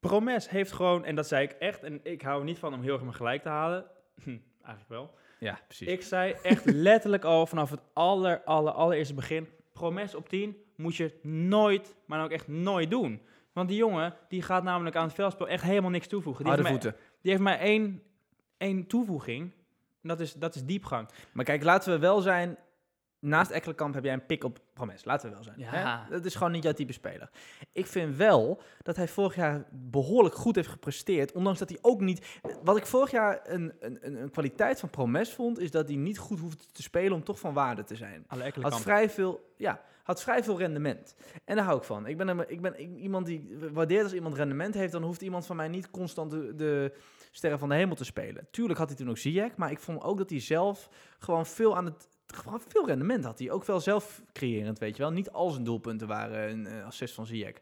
[0.00, 2.82] Promes heeft gewoon, en dat zei ik echt, en ik hou er niet van om
[2.82, 3.84] heel erg mijn gelijk te halen,
[4.22, 5.14] hm, eigenlijk wel.
[5.38, 5.88] ja, precies.
[5.88, 10.96] Ik zei echt letterlijk al vanaf het aller, aller, allereerste begin, Promes op 10 moet
[10.96, 13.22] je nooit, maar ook echt nooit doen.
[13.52, 16.44] Want die jongen, die gaat namelijk aan het veldspel echt helemaal niks toevoegen.
[16.44, 17.16] Die Harde heeft, maar, voeten.
[17.20, 18.02] die heeft maar één,
[18.56, 19.52] één toevoeging,
[20.02, 21.08] en dat is, dat is diepgang.
[21.32, 22.58] Maar kijk, laten we wel zijn.
[23.18, 25.04] Naast Ekkelenkamp heb jij een pik op Promes.
[25.04, 25.58] Laten we wel zijn.
[25.58, 26.04] Ja.
[26.04, 26.10] Hè?
[26.10, 27.30] Dat is gewoon niet jouw type speler.
[27.72, 31.32] Ik vind wel dat hij vorig jaar behoorlijk goed heeft gepresteerd.
[31.32, 32.40] Ondanks dat hij ook niet...
[32.62, 35.58] Wat ik vorig jaar een, een, een, kwaliteit van Promes vond...
[35.58, 38.24] is dat hij niet goed hoefde te spelen om toch van waarde te zijn.
[38.26, 41.14] Alle Had vrij veel, ja, had vrij veel rendement.
[41.44, 42.06] En daar hou ik van.
[42.06, 45.46] Ik ben, een- ik ben iemand die waardeert als iemand rendement heeft, dan hoeft iemand
[45.46, 46.92] van mij niet constant de, de
[47.30, 48.46] sterren van de hemel te spelen.
[48.50, 50.88] Tuurlijk had hij toen ook Ziyech, maar ik vond ook dat hij zelf
[51.18, 53.50] gewoon veel aan het gewoon veel rendement had hij.
[53.50, 55.12] Ook wel zelf creërend, weet je wel.
[55.12, 57.56] Niet al zijn doelpunten waren een assist van Ziyech.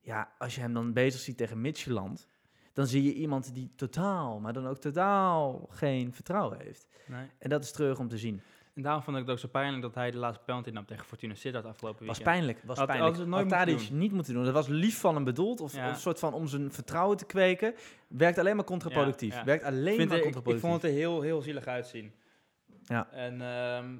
[0.00, 2.28] Ja, als je hem dan bezig ziet tegen Midtjylland,
[2.72, 6.86] dan zie je iemand die totaal, maar dan ook totaal geen vertrouwen heeft.
[7.06, 7.26] Nee.
[7.38, 8.40] En dat is treurig om te zien.
[8.74, 11.04] En daarom vond ik het ook zo pijnlijk dat hij de laatste penalty nam tegen
[11.06, 13.16] Fortuna Sittard afgelopen Was pijnlijk, was Had- pijnlijk.
[13.16, 14.44] had nooit Had moeten niet moeten doen.
[14.44, 15.86] Dat was lief van hem bedoeld, of, Ja.
[15.88, 17.74] of een soort van om zijn vertrouwen te kweken.
[18.08, 19.34] Werkt alleen maar contraproductief.
[19.34, 19.44] Ja.
[19.44, 20.70] Werkt alleen maar ik, ik contraproductief.
[20.70, 22.12] vond het er heel, heel zielig uitzien.
[22.84, 23.10] Ja.
[23.10, 23.96] En, ehm,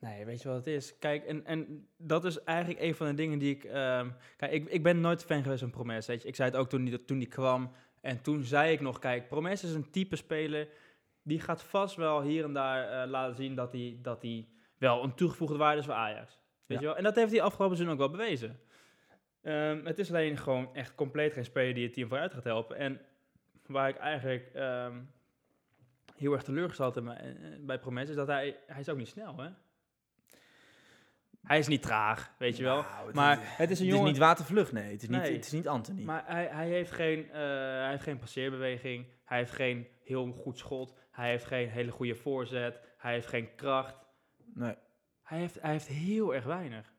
[0.00, 0.98] nee, weet je wat het is?
[0.98, 3.64] Kijk, en, en dat is eigenlijk een van de dingen die ik...
[3.64, 6.28] ehm, kijk, ik, ik ben nooit fan geweest van Promes, weet je.
[6.28, 7.72] Ik zei het ook toen die, toen die kwam.
[8.00, 10.68] En toen zei ik nog, kijk, Promes is een type speler...
[11.26, 15.02] die gaat vast wel hier en daar eh, laten zien dat hij, dat hij wel
[15.04, 16.38] een toegevoegde waarde is voor Ajax.
[16.66, 16.80] Weet Ja.
[16.80, 16.96] je wel?
[16.96, 18.60] En dat heeft hij afgelopen seizoen ook wel bewezen.
[19.42, 22.76] Ehm, het is alleen gewoon echt compleet geen speler die het team vooruit gaat helpen.
[22.76, 23.00] En
[23.66, 25.00] waar ik eigenlijk ehm,
[26.16, 29.36] heel erg teleurgesteld bij, eh, bij Promes, is dat hij, hij is ook niet snel,
[29.36, 29.48] hè?
[31.42, 32.82] Hij is niet traag, weet je wel.
[32.82, 34.04] Nou, het Maar is- het is een Het is jongen...
[34.04, 34.92] niet watervlug, nee.
[34.92, 35.32] Het is niet, Nee.
[35.32, 36.02] het is niet Anthony.
[36.02, 39.06] Maar hij, hij, heeft geen, eh, hij heeft geen passeerbeweging.
[39.24, 40.94] Hij heeft geen heel goed schot.
[41.16, 42.80] Hij heeft geen hele goede voorzet.
[42.98, 43.94] Hij heeft geen kracht.
[44.54, 44.74] nee.
[45.22, 46.94] Hij heeft, hij heeft heel erg weinig.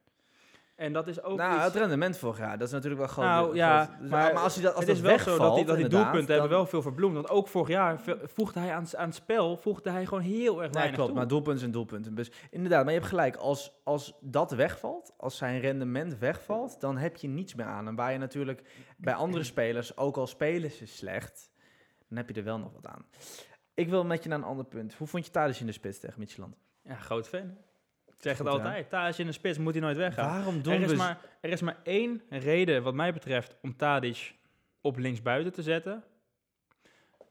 [0.75, 1.63] En dat is ook Nou, iets...
[1.63, 3.25] het rendement vorig jaar, dat is natuurlijk wel groot.
[3.25, 5.63] Nou, ja, groot- dus- maar als hij dat, als het dat is wel wegvalt, zo
[5.65, 7.13] dat die, dat doelpunten dan- hebben wel veel verbloemd.
[7.13, 10.61] Want ook vorig jaar voegde hij aan, aan het spel voegde hij gewoon heel erg
[10.61, 11.17] Nee, weinig klopt, toe.
[11.17, 12.15] maar doelpunten zijn doelpunten.
[12.15, 13.35] Dus inderdaad, maar je hebt gelijk.
[13.35, 17.87] Als, als dat wegvalt, als zijn rendement wegvalt, dan heb je niets meer aan.
[17.87, 18.61] En waar je natuurlijk
[18.97, 21.49] bij andere spelers, ook al spelen ze slecht,
[22.09, 23.05] dan heb je er wel nog wat aan.
[23.77, 24.93] Ik wil met je naar een ander punt.
[24.93, 26.55] Hoe vond je Tadic in de spits tegen Midtjylland?
[26.83, 27.57] Ja, groot fan.
[28.05, 28.89] Ik zeg het Goed, altijd.
[28.89, 30.29] Thadis in de spits moet hij nooit weggaan.
[30.35, 30.95] Waarom doen Er is, we...
[30.95, 34.35] maar, er is maar één reden, wat mij betreft, om Tadic
[34.81, 36.03] op linksbuiten te zetten.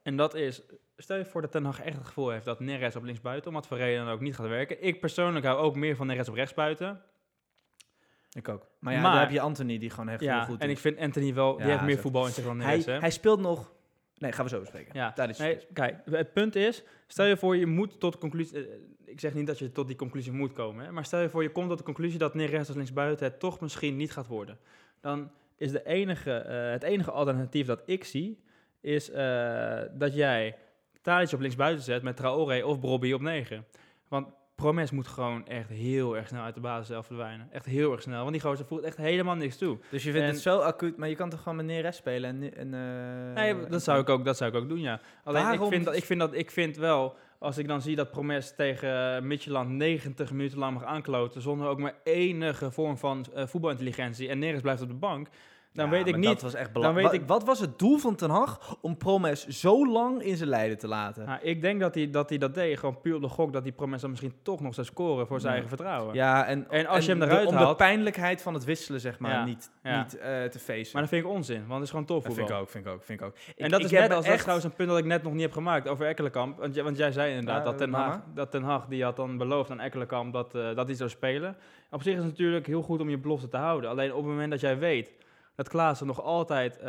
[0.03, 0.63] En dat is,
[0.97, 3.55] stel je voor dat Ten Hag echt het gevoel heeft dat Neres op linksbuiten, om
[3.55, 4.83] wat voor reden dan ook, niet gaat werken.
[4.83, 7.03] Ik persoonlijk hou ook meer van Neres op rechtsbuiten.
[8.33, 8.67] Ik ook.
[8.79, 10.77] Maar ja, Maar- daar heb je Anthony die gewoon echt heel Ja, goed en doet.
[10.77, 12.99] ik vind Anthony wel, die Ja, heeft meer voetbal in zich dan hij, Neres, hè?
[12.99, 13.75] hij speelt nog...
[14.19, 14.95] Nee, gaan we zo bespreken.
[14.95, 18.59] Ja, is nee, kijk, het punt is, stel je voor je moet tot de conclusie,
[18.59, 18.75] eh,
[19.05, 21.43] ik zeg niet dat je tot die conclusie moet komen, hè, maar stel je voor
[21.43, 24.59] je komt tot de conclusie dat Neres als linksbuiten het toch misschien niet gaat worden.
[25.01, 28.41] Dan is de enige, eh, het enige alternatief dat ik zie,
[28.81, 30.57] is eh, dat jij
[31.03, 33.67] Tadic op linksbuiten zet met Traoré of Brobby op 9.
[34.09, 37.49] Want Promes moet gewoon echt heel erg snel uit de basis zelf verdwijnen.
[37.53, 39.79] Echt heel erg snel, want die gozer voelt echt helemaal niks toe.
[39.91, 42.31] Dus je vindt En- het zo acuut, maar je kan toch gewoon met Neres spelen
[42.43, 42.55] en...
[42.57, 45.01] en eh, Nee, dat zou ik ook, dat zou ik ook doen, ja.
[45.25, 47.97] Alleen Waarom- ik vind, dat, ik, vind dat, ik vind wel, als ik dan zie
[47.97, 52.97] dat Promes tegen uh, Midtjylland 90 minuten lang mag aankloten, zonder ook maar enige vorm
[52.99, 55.29] van eh, voetbalintelligentie en Neres blijft op de bank,
[55.77, 56.25] dan Ja, weet ik niet...
[56.27, 57.13] Dat was echt belangrijk.
[57.13, 60.79] ik- wat was het doel van Ten Hag om Promes zo lang in zijn lijden
[60.79, 61.27] te laten?
[61.27, 63.63] Nou, ik denk dat hij, dat hij dat deed, gewoon puur op de gok, dat
[63.63, 66.15] die Promes dan misschien toch nog zou scoren voor zijn eigen vertrouwen.
[66.15, 69.01] Ja, en, En als je hem de- eruit om de haalt- pijnlijkheid van het wisselen,
[69.01, 70.03] zeg maar, Ja, niet, ja.
[70.03, 70.93] niet eh, te feesten.
[70.93, 72.87] Maar dat vind ik onzin, want het is gewoon tof dat vind ik ook, vind
[72.87, 73.35] ik ook, vind ik ook.
[73.57, 75.43] En dat is net als dat echt- trouwens een punt dat ik net nog niet
[75.43, 76.59] heb gemaakt over Ekkelenkamp.
[76.59, 77.93] Want, jij- want jij zei inderdaad dat, ten?
[77.93, 81.11] Haag, dat Ten Hag die had dan beloofd aan Ekkelenkamp dat, eh, dat hij zou
[81.11, 81.57] spelen.
[81.91, 83.91] Op zich is het natuurlijk heel goed om je belofte te houden.
[83.91, 85.11] Alleen op het moment dat jij weet
[85.57, 86.85] dat Klaassen nog altijd eh,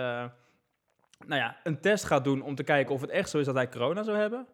[1.26, 3.56] nou ja, een test gaat doen om te kijken of het echt zo is dat
[3.56, 4.48] hij corona zou hebben,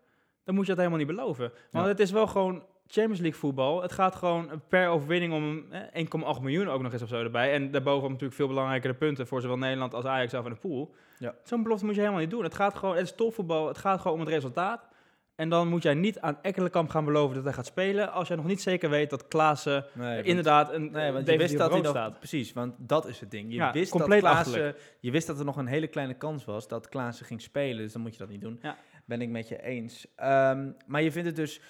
[0.44, 1.52] dan moet je dat helemaal niet beloven.
[1.72, 1.92] Want Ja.
[1.92, 3.82] het is wel gewoon Champions League voetbal.
[3.82, 7.54] Het gaat gewoon per overwinning om eh, 1,8 miljoen ook nog eens of zo erbij.
[7.54, 10.94] En daarboven natuurlijk veel belangrijkere punten voor zowel Nederland als Ajax zelf in de pool.
[11.18, 11.36] Ja.
[11.44, 12.44] Zo'n belofte moet je helemaal niet doen.
[12.44, 14.88] Het gaat gewoon, het is topvoetbal, het gaat gewoon om het resultaat.
[15.36, 18.38] En dan moet jij niet aan Ekkelenkamp gaan beloven dat hij gaat spelen, als jij
[18.38, 21.82] nog niet zeker weet dat Klaassen Nee, inderdaad een Nee, want je wist dat hij
[21.82, 21.90] nog...
[21.90, 22.18] staat.
[22.18, 23.50] Precies, want dat is het ding.
[23.50, 24.76] Je Ja, wist compleet dat Klaassen.
[25.00, 27.94] Je wist dat er nog een hele kleine kans was dat Klaassen ging spelen, dus
[27.94, 28.60] dan moet je dat niet doen.
[28.62, 28.78] Ja.
[29.06, 30.08] Ben ik met je eens.
[30.16, 31.62] Ehm, maar je vindt het dus...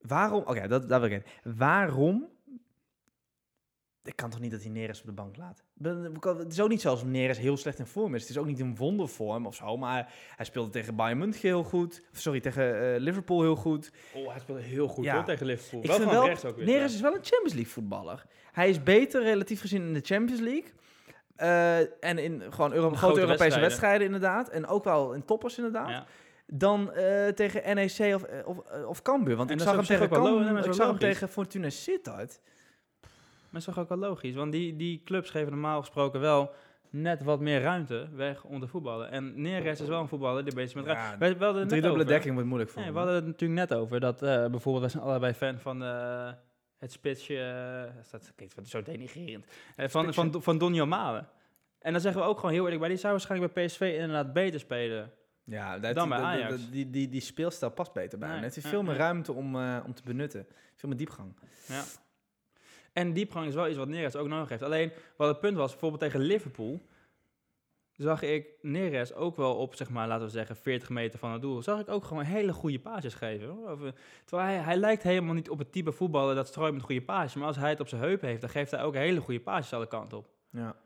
[0.00, 0.42] Waarom...
[0.46, 1.56] Oké, dat, dat wil ik weten.
[1.58, 2.28] Waarom...
[4.04, 5.62] Ik kan toch niet dat hij Neres op de bank laat?
[6.38, 8.20] Het is ook niet zelfs Neres heel slecht in vorm is.
[8.20, 11.62] Het is ook niet een wondervorm of zo, maar hij speelde tegen Bayern München heel
[11.62, 12.02] goed.
[12.12, 13.90] Of Sorry, tegen eh, Liverpool heel goed.
[14.14, 15.14] Oh, hij speelde heel goed Ja.
[15.14, 15.80] hoor, tegen Liverpool.
[15.80, 16.66] Ik wel vind van wel, rechts ook weer.
[16.66, 18.24] Neres is wel een Champions League voetballer.
[18.52, 20.72] Hij is beter relatief gezien in de Champions League.
[21.36, 23.60] Eh, en in gewoon Euro- grote, grote Europese wedstrijden.
[23.60, 24.06] wedstrijden.
[24.06, 24.48] inderdaad.
[24.48, 25.88] En ook wel in toppers inderdaad.
[25.88, 26.06] Ja.
[26.46, 29.36] Dan eh, tegen NEC of, of, of Cambuur.
[29.36, 32.40] Want En ik zag hem tegen, Cambuur- ik zag hem tegen Fortuna Sittard.
[33.54, 36.50] Maar is toch ook wel logisch, want die, die clubs geven normaal gesproken wel
[36.90, 39.10] net wat meer ruimte weg om te voetballen.
[39.10, 41.18] En Neres is wel een voetballer die bezig is met Ja, ruimte.
[41.26, 43.26] We, we hadden het Drie net dubbele dekking wordt moeilijk voor Nee, we hadden het
[43.26, 46.28] natuurlijk net over dat eh, bijvoorbeeld, wij zijn allebei fan van eh,
[46.78, 50.12] het spitsje, eh, dat klinkt wat zo denigrerend, van, Spitsje?
[50.30, 51.28] van, van Donny Malen.
[51.78, 54.32] En dan zeggen we ook gewoon heel eerlijk bij, die zou waarschijnlijk bij PSV inderdaad
[54.32, 55.10] beter spelen.
[55.44, 58.36] Ja, dat, Dan bij dat- dat- dat- die, die, die speelstijl past beter bij Nee,
[58.36, 58.46] hem.
[58.46, 58.98] Het heeft ja, veel meer ja.
[59.00, 60.46] ruimte om, om te benutten.
[60.74, 61.34] Veel meer diepgang.
[61.66, 61.82] Ja.
[62.94, 64.62] En diepgang is wel iets wat Neres ook nodig heeft.
[64.62, 66.80] Alleen, wat het punt was, bijvoorbeeld tegen Liverpool,
[67.92, 71.42] zag ik Neres ook wel op, zeg maar, laten we zeggen, 40 meter van het
[71.42, 71.62] doel.
[71.62, 73.48] Zag ik ook gewoon hele goede paasjes geven.
[73.48, 73.70] hoor.
[73.70, 73.80] Of,
[74.24, 77.34] terwijl hij, hij lijkt helemaal niet op het type voetballer dat strooit met goede paasjes.
[77.34, 79.72] Maar als hij het op zijn heup heeft, dan geeft hij ook hele goede paasjes
[79.72, 80.28] alle kanten op.
[80.50, 80.76] Ja.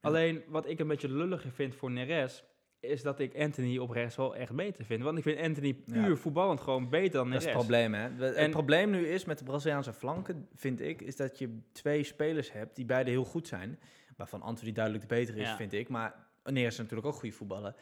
[0.00, 2.44] Alleen, wat ik een beetje lulliger vind voor Neres,
[2.86, 5.02] is dat ik Anthony op rechts wel echt beter vind.
[5.02, 6.16] Want ik vind Anthony puur Ja.
[6.16, 8.08] voetballend gewoon beter dan Dat is het probleem, hè?
[8.18, 12.02] Het En- probleem nu is met de Braziliaanse flanken, vind ik, is dat je twee
[12.02, 13.78] spelers hebt die beide heel goed zijn.
[14.16, 15.56] Waarvan Anthony duidelijk de betere is, Ja.
[15.56, 15.88] vind ik.
[15.88, 17.74] Maar Neres is natuurlijk ook goede voetballer.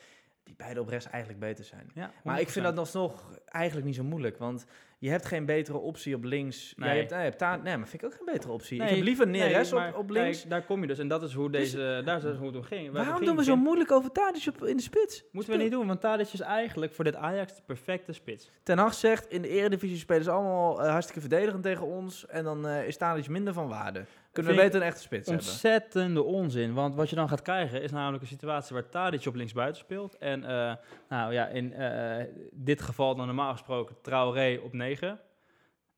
[0.42, 1.90] Die beide op rechts eigenlijk beter zijn.
[1.94, 2.78] Ja, Maar ik vind dat 100%.
[2.78, 4.38] alsnog eigenlijk niet zo moeilijk.
[4.38, 4.66] Want
[5.04, 6.74] je hebt geen betere optie op links.
[6.76, 6.92] Ja, Nee.
[6.94, 8.78] je hebt, nee, je hebt daar, nee, maar vind ik ook geen betere optie.
[8.78, 10.38] Nee, ik heb liever Neres Nee, op, op links.
[10.38, 10.98] kijk, daar kom je dus.
[10.98, 12.92] En dat is hoe, Dus- deze, daar is dus hoe het om ging.
[12.92, 15.24] Waar Waarom doen we zo moeilijk over Tadic op, in de spits?
[15.32, 18.50] Moeten we niet doen, want Tadic is eigenlijk voor dit Ajax de perfecte spits.
[18.62, 22.26] Ten Hag zegt, in de eredivisie spelen ze allemaal eh, hartstikke verdedigend tegen ons.
[22.26, 24.04] En dan eh, is Tadic minder van waarde.
[24.34, 25.46] Kunnen we beter een echte spits hebben.
[25.46, 26.74] Ontzettende onzin.
[26.74, 30.18] Want wat je dan gaat krijgen is namelijk een situatie waar Tadic op linksbuiten speelt.
[30.18, 30.74] En eh,
[31.08, 35.20] nou ja, in eh, dit geval dan normaal gesproken Traoré op 9.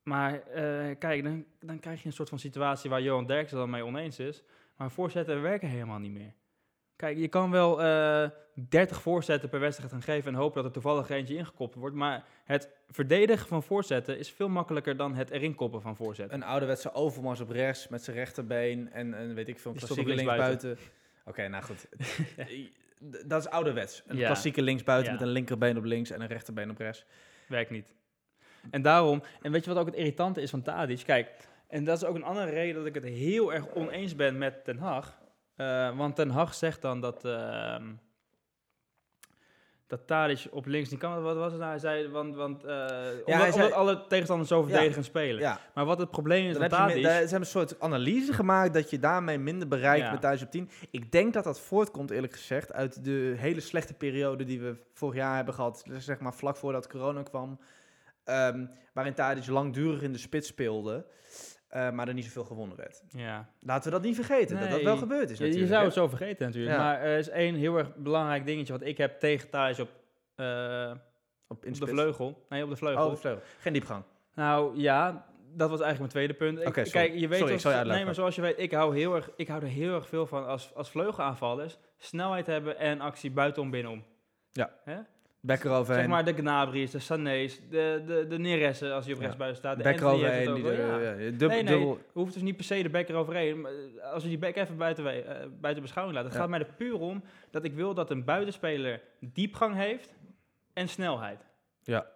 [0.02, 3.70] Maar eh, kijk, dan, dan krijg je een soort van situatie waar Johan Derksen dan
[3.70, 4.42] mee oneens is.
[4.76, 6.34] Maar voorzetten werken helemaal niet meer.
[6.96, 8.30] Kijk, je kan wel eh
[8.68, 11.96] 30 voorzetten per wedstrijd gaan geven en hopen dat er toevallig eentje ingekopt wordt.
[11.96, 16.36] Maar het verdedigen van voorzetten is veel makkelijker dan het erin koppen van voorzetten.
[16.36, 20.14] Een ouderwetse overmars op rechts met zijn rechterbeen en, en weet ik veel, een klassieke
[20.14, 20.78] linksbuiten.
[21.24, 21.86] Oké, nou goed.
[23.26, 24.02] Dat is ouderwets.
[24.06, 24.26] Een Ja.
[24.26, 25.18] klassieke linksbuiten Ja.
[25.18, 27.04] met een linkerbeen op links en een rechterbeen op rechts.
[27.48, 27.92] Werkt niet.
[28.70, 31.02] En daarom, en weet je wat ook het irritante is van Tadic?
[31.04, 31.30] Kijk,
[31.68, 34.64] en dat is ook een andere reden dat ik het heel erg oneens ben met
[34.64, 35.18] Ten Hag.
[35.56, 37.84] Eh, want Ten Hag zegt dan dat, ehm,
[39.86, 41.22] dat Tadic op links niet kan.
[41.22, 41.70] Wat was het nou?
[41.70, 45.40] Hij zei, want, want uh, omdat, zei- omdat alle tegenstanders zo verdedigend spelen.
[45.40, 47.02] Ja, Maar wat het probleem is je, Tadic...
[47.04, 50.70] ze hebben een soort analyse gemaakt dat je daarmee minder bereikt met thuis op 10.
[50.90, 55.14] Ik denk dat dat voortkomt, eerlijk gezegd, uit de hele slechte periode die we vorig
[55.16, 55.84] jaar hebben gehad.
[55.98, 57.60] Zeg maar vlak voordat corona kwam.
[58.24, 61.06] ehm, waarin Tadic langdurig in de spits speelde.
[61.68, 63.02] Eh, maar er niet zoveel gewonnen werd.
[63.08, 63.48] ja.
[63.60, 65.68] Laten we dat niet vergeten, dat dat wel gebeurd is Je, natuurlijk.
[65.70, 66.76] je zou het zo vergeten natuurlijk.
[66.76, 66.82] Ja.
[66.82, 69.88] Maar er is één heel erg belangrijk dingetje wat ik heb tegen Tadic op,
[70.34, 70.92] eh,
[71.48, 72.46] op, in op de vleugel.
[72.48, 73.04] Nee, op de vleugel.
[73.04, 73.42] Oh, de vleugel.
[73.60, 74.02] Geen diepgang.
[74.34, 76.76] Nou ja, dat was eigenlijk mijn tweede punt.
[76.76, 76.90] Ik-.
[76.92, 79.48] Kijk, je weet Sorry, als- nee, maar zoals je weet, ik hou, heel erg, ik
[79.48, 84.04] hou er heel erg veel van als, als vleugelaanvallers snelheid hebben en actie buitenom binnenom.
[84.52, 84.70] Ja.
[84.84, 84.96] Hè?
[85.40, 86.00] Bekker overheen.
[86.02, 89.22] Zeg maar de Gnabry's, de Sané's, de, de, de Neressen als je op Ja.
[89.22, 89.76] rechtsbuiten staat.
[89.76, 90.98] De Die de, ja.
[90.98, 91.64] ja, dub- Nee, nee.
[91.64, 93.60] dubbel- hoeft dus niet per se de bekker overheen.
[93.60, 96.26] Maar eh, als je die bek even buiten, we- eh, buiten beschouwing laat.
[96.26, 100.14] Het gaat mij er puur om dat ik wil dat een buitenspeler diepgang heeft
[100.72, 101.46] en snelheid.
[101.82, 102.06] Ja.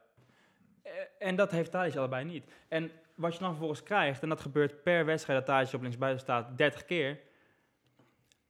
[0.83, 2.45] Eh, en dat heeft Tadic allebei niet.
[2.69, 6.21] En wat je dan vervolgens krijgt, en dat gebeurt per wedstrijd dat Tadic op linksbuiten
[6.21, 7.19] staat 30 keer.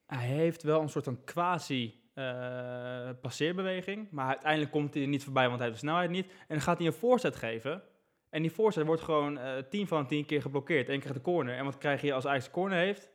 [0.07, 5.25] Hij heeft wel een soort van quasi eh, passeerbeweging, maar uiteindelijk komt hij er niet
[5.25, 6.27] voorbij, want hij heeft de snelheid niet.
[6.31, 7.83] En dan gaat hij een voorzet geven.
[8.31, 10.89] En die voorzet wordt gewoon eh 10 van de 10 keer geblokkeerd.
[10.89, 11.57] Eén keer de corner.
[11.57, 13.11] En wat krijg je als Ajax de corner heeft?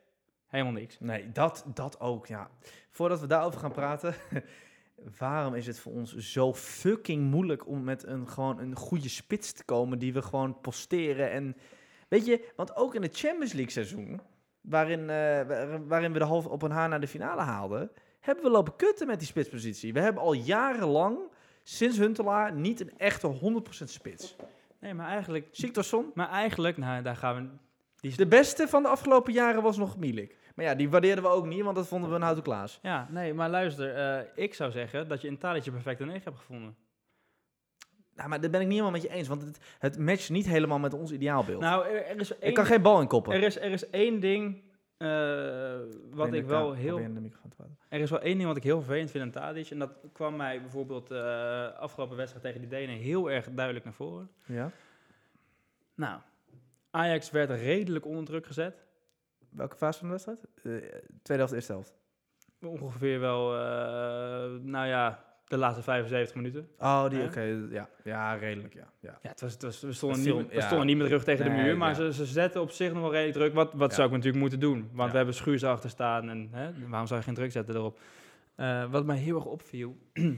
[0.48, 1.00] Helemaal niks.
[1.00, 2.50] Nee, dat, dat ook, ja.
[2.90, 4.16] Voordat we daarover gaan praten,
[5.20, 9.52] waarom is het voor ons zo fucking moeilijk om met een, gewoon een goede spits
[9.52, 11.56] te komen die we gewoon posteren en...
[12.08, 14.22] Weet je, want ook in het Champions League seizoen,
[14.62, 17.92] waarin, eh, waar- waarin we de half op een haar naar de finale haalden,
[18.26, 19.94] hebben we lopen kutten met die spitspositie.
[19.94, 21.20] We hebben al jarenlang,
[21.64, 23.34] sinds Huntelaar, niet een echte
[23.82, 24.36] 100% spits.
[24.80, 25.48] Nee, maar eigenlijk...
[25.52, 27.50] Siktorsson, Maar eigenlijk, nou, daar gaan we...
[27.96, 30.38] Die de beste van de afgelopen jaren was nog Milik.
[30.56, 32.80] Maar ja, die waardeerden we ook niet, want dat vonden we een houten Klaas.
[32.82, 33.96] Ja, nee, maar luister.
[33.96, 36.76] eh, ik zou zeggen dat je in Tadic je perfecte 9 hebt gevonden.
[38.16, 40.46] Nou, maar dat ben ik niet helemaal met je eens, want het, het matcht niet
[40.46, 41.62] helemaal met ons ideaalbeeld.
[41.62, 42.50] Nou, er, is één...
[42.50, 43.34] ik kan geen bal inkoppen.
[43.34, 44.64] Er is, er is één ding
[44.98, 45.80] eh,
[46.12, 47.00] wat ik wel heel...
[47.90, 49.70] Er is wel één ding wat ik heel vervelend vind aan Tadic.
[49.70, 53.94] En dat kwam mij bijvoorbeeld eh afgelopen wedstrijd tegen die Denen heel erg duidelijk naar
[53.94, 54.30] voren.
[54.46, 54.72] Ja?
[55.96, 56.20] Nou,
[56.90, 58.86] Ajax werd redelijk onder druk gezet.
[59.50, 60.40] Welke fase van de wedstrijd?
[60.56, 61.94] Eh, tweede helft, eerste helft.
[62.62, 63.52] Ongeveer wel,
[64.60, 66.70] nou ja, de laatste 75 minuten.
[66.80, 67.26] Oh, die, Hè?
[67.26, 67.42] oké.
[67.72, 67.90] ja.
[68.04, 68.88] ja, redelijk, ja.
[69.00, 69.20] ja.
[69.22, 70.62] Ja, het was, het was, we, stonden niet, viel- we ja.
[70.62, 71.96] stonden niet met de rug tegen de muur, maar ja.
[71.96, 73.54] ze, ze zetten op zich nog wel redelijk druk.
[73.54, 73.96] Wat, wat Ja.
[73.96, 74.80] zou ik natuurlijk moeten doen?
[74.92, 75.10] Want Ja.
[75.12, 78.00] we hebben Schuurs achter staan en hè, waarom zou je geen druk zetten erop?
[78.56, 79.98] Eh, wat mij heel erg opviel,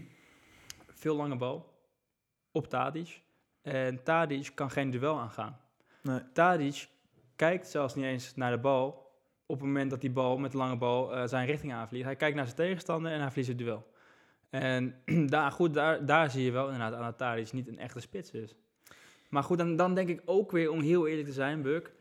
[1.04, 1.74] veel lange bal
[2.52, 3.22] op Tadic.
[3.62, 5.58] En Tadic kan geen duel aangaan.
[6.02, 6.20] Nee.
[6.34, 6.88] Tadic
[7.36, 9.12] kijkt zelfs niet eens naar de bal
[9.46, 12.06] op het moment dat die bal met de lange bal eh, zijn richting aanvliegt.
[12.06, 13.87] Hij kijkt naar zijn tegenstander en hij verliest het duel.
[14.50, 14.96] En
[15.30, 18.32] daar, goed, daar, daar zie je wel inderdaad aan dat Tadic niet een echte spits
[18.32, 18.56] is.
[19.30, 21.92] Maar goed, dan, dan denk ik ook weer, om heel eerlijk te zijn, Buk.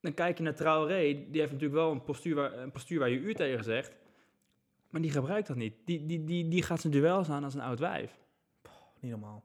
[0.00, 0.96] Dan kijk je naar Traoré,
[1.30, 3.96] die heeft natuurlijk wel een postuur waar, een postuur waar je u tegen zegt.
[4.90, 5.74] Maar die gebruikt dat niet.
[5.84, 8.18] Die, die, die, die gaat zijn duels aan als een oud wijf.
[9.00, 9.44] Niet normaal.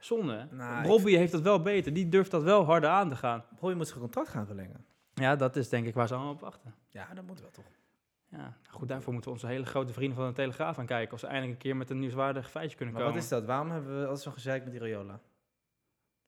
[0.00, 0.46] Zonde?
[0.50, 1.92] Nou, ik- Robbie heeft dat wel beter.
[1.92, 3.44] Die durft dat wel harder aan te gaan.
[3.60, 4.84] Je moet zijn contract gaan verlengen.
[5.14, 6.74] Ja, dat is denk ik waar ze allemaal op wachten.
[6.90, 7.64] Ja, dat moet wel toch.
[8.36, 11.14] Ja, goed, daarvoor moeten we onze hele grote vrienden van de Telegraaf aan kijken.
[11.14, 13.16] Of ze eindelijk een keer met een nieuwswaardig feitje kunnen Maar komen.
[13.16, 13.44] wat is dat?
[13.44, 15.20] Waarom hebben we altijd zo'n gezeik met die Rayola?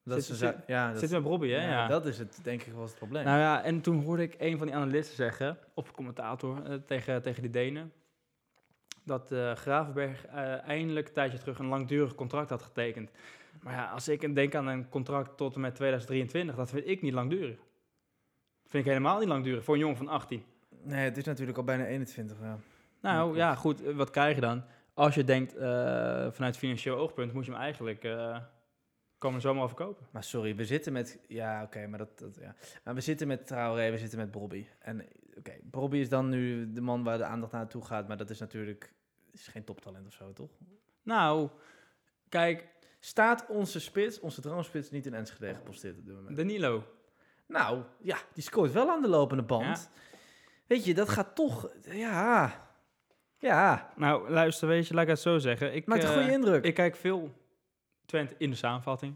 [0.02, 1.62] Dat Zit- is een zit- za- ja, dat, Zit met Robbie, hè?
[1.62, 1.86] ja, Ja.
[1.88, 3.24] dat is het, denk ik, wel het probleem.
[3.24, 7.22] Nou ja, en toen hoorde ik een van die analisten zeggen, of commentator eh, tegen,
[7.22, 7.92] tegen die Denen,
[9.04, 13.10] dat eh, Gravenberg eh, eindelijk een tijdje terug een langdurig contract had getekend.
[13.62, 17.02] Maar ja, als ik denk aan een contract tot en met 2023, dat vind ik
[17.02, 17.58] niet langdurig.
[18.66, 20.44] vind ik helemaal niet langdurig voor een jongen van 18.
[20.86, 22.38] Nee, het is natuurlijk al bijna 21.
[22.40, 22.46] Ja.
[22.46, 22.58] Ja,
[23.00, 24.64] Nou ja, goed, eh, wat krijg je dan?
[24.94, 28.38] Als je denkt eh, vanuit financieel oogpunt, moet je hem eigenlijk eh
[29.18, 30.06] komen zomaar verkopen.
[30.10, 31.18] Maar sorry, we zitten met...
[31.28, 32.36] Ja, oké, maar dat, dat...
[32.40, 32.54] Ja.
[32.84, 34.66] Maar we zitten met Traoré, we zitten met Bobby.
[34.78, 38.08] En oké, Bobby is dan nu de man waar de aandacht naartoe gaat.
[38.08, 38.92] Maar dat is natuurlijk...
[39.32, 40.50] Is geen toptalent of zo, toch?
[41.02, 41.48] Nou,
[42.28, 42.68] kijk,
[43.06, 46.36] Staat onze spits, onze droomspits, niet in Enschede geposteerd op dit moment?
[46.36, 46.84] Danilo.
[47.46, 49.90] Nou, ja, die scoort wel aan de lopende band.
[50.66, 51.68] Weet je, dat gaat toch...
[51.90, 52.64] Ja...
[53.38, 55.74] Ja, Nou, luister, weet je, laat ik het zo zeggen.
[55.74, 56.64] Ik, maakt een eh, goede indruk.
[56.64, 57.32] Ik kijk veel
[58.06, 59.14] Twente in de samenvatting.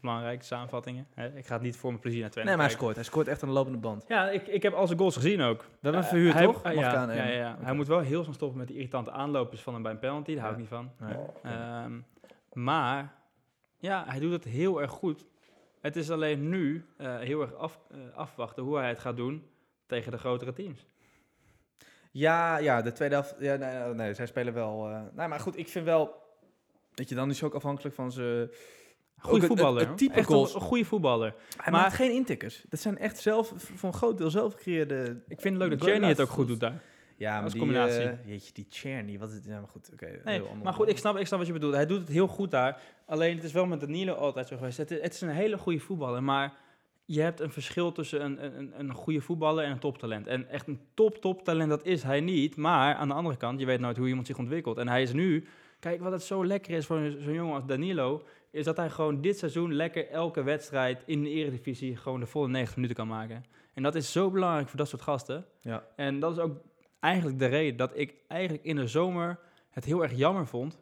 [0.00, 1.06] Belangrijke samenvattingen.
[1.14, 1.36] Hè.
[1.36, 2.94] Ik ga het niet voor mijn plezier naar Twente nee, maar hij kijken.
[2.94, 2.94] scoort.
[2.96, 4.04] Hij scoort echt aan de lopende band.
[4.08, 5.60] Ja, ik, ik heb al zijn goals gezien ook.
[5.62, 6.62] We hebben Eh, verhuurd, hij- toch?
[6.62, 7.58] eh, ik ja, ja, ja.
[7.60, 10.32] Hij moet wel heel snel stoppen met die irritante aanloopjes van hem bij een penalty.
[10.32, 10.90] Daar hou ik niet van.
[11.00, 11.16] Nee.
[11.42, 12.00] Ehm,
[12.52, 13.14] maar
[13.78, 15.26] ja, hij doet het heel erg goed.
[15.80, 19.46] Het is alleen nu eh, heel erg af, eh, afwachten hoe hij het gaat doen
[19.92, 20.86] tegen de grotere teams.
[22.10, 23.34] Ja, ja, de tweede helft.
[23.38, 24.88] Ja, nee, nee, nee, zij spelen wel.
[24.88, 26.20] eh nee, maar goed, ik vind wel.
[26.94, 28.12] Weet je, dan is hij ook afhankelijk van.
[28.12, 29.88] Goeie het- voetballer.
[29.88, 30.54] het type Echt een- goals.
[30.54, 31.34] een goede voetballer.
[31.56, 32.64] Hij Maar- maakt geen intikkers.
[32.68, 35.22] Dat zijn echt zelf, voor een groot deel zelf gecreëerde...
[35.28, 36.82] Ik vind het leuk dat Goal Czerny het ook goed doet daar.
[37.16, 38.02] Ja, maar Als die, combinatie.
[38.02, 39.44] eh, jeetje, die Cherny, wat is het?
[39.44, 40.20] Ja, maar goed, oké.
[40.24, 41.74] Nee, maar goed, ik snap, ik snap wat je bedoelt.
[41.74, 42.80] Hij doet het heel goed daar.
[43.06, 44.76] Alleen het is wel met Danilo altijd zo geweest.
[44.76, 46.52] Het, het is een hele goede voetballer, maar
[47.14, 50.26] je hebt een verschil tussen een, een, een goede voetballer en een toptalent.
[50.26, 52.56] En echt een top, top talent, dat is hij niet.
[52.56, 54.78] Maar aan de andere kant, je weet nooit hoe iemand zich ontwikkelt.
[54.78, 55.44] En hij is nu,
[55.80, 59.20] kijk wat het zo lekker is voor zo'n jongen als Danilo, is dat hij gewoon
[59.20, 63.44] dit seizoen lekker elke wedstrijd in de eredivisie gewoon de volle 90 minuten kan maken.
[63.74, 65.46] En dat is zo belangrijk voor dat soort gasten.
[65.60, 65.86] Ja.
[65.96, 66.60] En dat is ook
[67.00, 69.38] eigenlijk de reden dat ik eigenlijk in de zomer
[69.70, 70.78] het heel erg jammer vond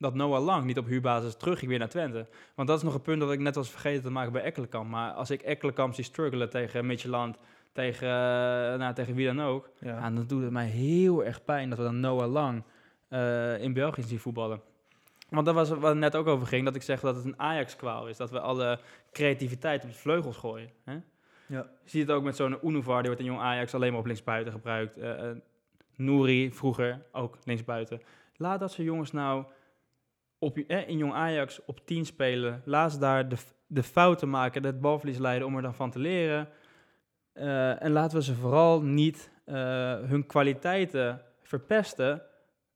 [0.00, 2.26] dat Noah Lang niet op huurbasis terugging weer naar Twente.
[2.54, 4.90] Want dat is nog een punt dat ik net was vergeten te maken bij Ekkelenkamp.
[4.90, 7.36] Maar als ik Ekkelenkamp zie struggelen tegen Midtjylland,
[7.72, 10.10] tegen, eh, nou, tegen wie dan ook, Ja.
[10.10, 12.62] dan doet het mij heel erg pijn dat we dan Noah Lang
[13.08, 14.60] eh, in België zien voetballen.
[15.28, 17.38] Want dat was waar het net ook over ging, dat ik zeg dat het een
[17.40, 18.16] Ajax-kwaal is.
[18.16, 18.78] Dat we alle
[19.12, 20.70] creativiteit op de vleugels gooien.
[20.84, 20.92] Hè?
[21.46, 21.66] Ja.
[21.82, 24.06] Je ziet het ook met zo'n Unuvar, die wordt in Jong Ajax alleen maar op
[24.06, 24.98] linksbuiten gebruikt.
[24.98, 25.30] Eh,
[25.96, 28.00] Nouri vroeger ook linksbuiten.
[28.36, 29.44] Laat dat soort jongens nou
[30.40, 32.62] op, eh, in Jong Ajax op 10 spelen.
[32.64, 35.98] Laat ze daar de, de fouten maken, het balverlies leiden om er dan van te
[35.98, 36.48] leren.
[37.32, 39.54] Eh, en laten we ze vooral niet eh,
[40.00, 42.22] hun kwaliteiten verpesten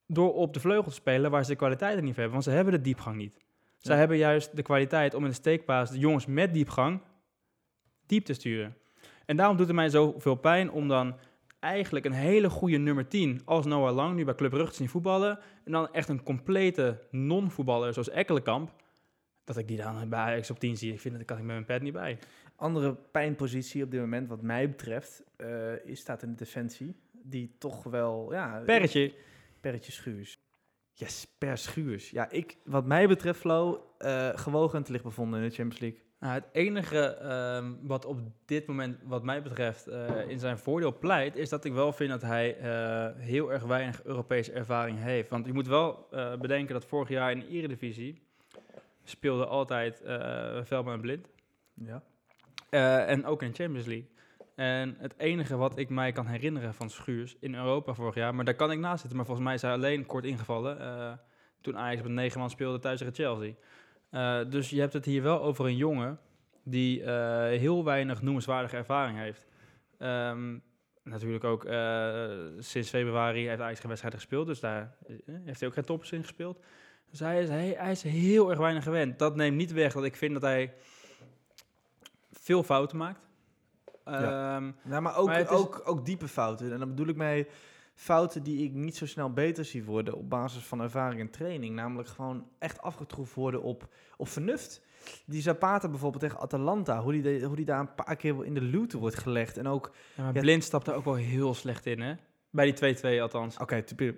[0.07, 2.41] door op de vleugel te spelen waar ze de kwaliteiten niet voor hebben.
[2.41, 3.37] Want ze hebben de diepgang niet.
[3.79, 3.99] Zij Ja.
[3.99, 7.01] hebben juist de kwaliteit om in de steekpaas de jongens met diepgang
[8.07, 8.77] diep te sturen.
[9.27, 11.15] En daarom doet het mij zoveel pijn om dan
[11.65, 15.39] eigenlijk een hele goede nummer 10 als Noah Lang nu bij Club Brugge zien voetballen.
[15.65, 18.75] En dan echt een complete non-voetballer zoals Ekkelenkamp.
[19.45, 20.93] Dat ik die dan bij Ajax op 10 zie.
[20.93, 22.19] Ik vind dat kan ik met mijn pet niet bij.
[22.57, 26.97] Andere pijnpositie op dit moment, wat mij betreft, eh, is staat in de defensie.
[27.13, 28.63] Die toch wel, ja...
[28.65, 29.15] Perretje.
[29.61, 30.39] Perretje Schuurs.
[30.93, 32.11] Yes, Per Schuurs.
[32.11, 35.81] Ja, ik, wat mij betreft, Flo, eh gewogen en te licht bevonden in de Champions
[35.81, 36.01] League.
[36.25, 40.99] Nou, het enige ehm, wat op dit moment, wat mij betreft, eh, in zijn voordeel
[40.99, 45.31] pleit, is dat ik wel vind dat hij eh, heel erg weinig Europese ervaring heeft.
[45.31, 48.23] Want je moet wel eh, bedenken dat vorig jaar in de Eredivisie
[49.03, 50.03] speelde altijd
[50.63, 51.29] Veldman en Blind.
[51.75, 52.03] Ja.
[53.07, 54.09] En ook in de Champions League.
[54.55, 58.45] En het enige wat ik mij kan herinneren van Schuurs in Europa vorig jaar, maar
[58.45, 60.79] daar kan ik naast zitten, maar volgens mij is hij alleen kort ingevallen
[61.61, 63.55] toen Ajax met negen man speelde thuis tegen Chelsea.
[64.15, 66.19] Eh, dus je hebt het hier wel over een jongen
[66.63, 69.47] die eh, heel weinig noemenswaardige ervaring heeft.
[69.99, 70.59] Ehm,
[71.03, 74.97] natuurlijk ook eh, sinds februari heeft Ajax geen wedstrijd gespeeld, dus daar
[75.45, 76.59] heeft hij ook geen toppers in gespeeld.
[77.11, 79.19] Dus hij is, hij, hij is heel erg weinig gewend.
[79.19, 80.75] Dat neemt niet weg dat ik vind dat hij
[82.33, 83.21] veel fouten maakt.
[84.05, 84.57] Ja.
[84.57, 86.73] Ehm, Nou, maar ook, Maar het is- ook, ook diepe fouten.
[86.73, 87.47] En dan bedoel ik mee
[87.95, 91.75] fouten die ik niet zo snel beter zie worden op basis van ervaring en training.
[91.75, 94.83] Namelijk gewoon echt afgetroefd worden op, op vernuft.
[95.27, 98.55] Die Zapata bijvoorbeeld tegen Atalanta, hoe die, de- hoe die daar een paar keer in
[98.55, 99.57] de looten wordt gelegd.
[99.57, 100.41] En ook, ja, maar Ja.
[100.41, 102.15] Blind stapt daar ook wel heel slecht in, hè?
[102.51, 103.59] Bij die 2-2 althans.
[103.59, 104.15] oké, type-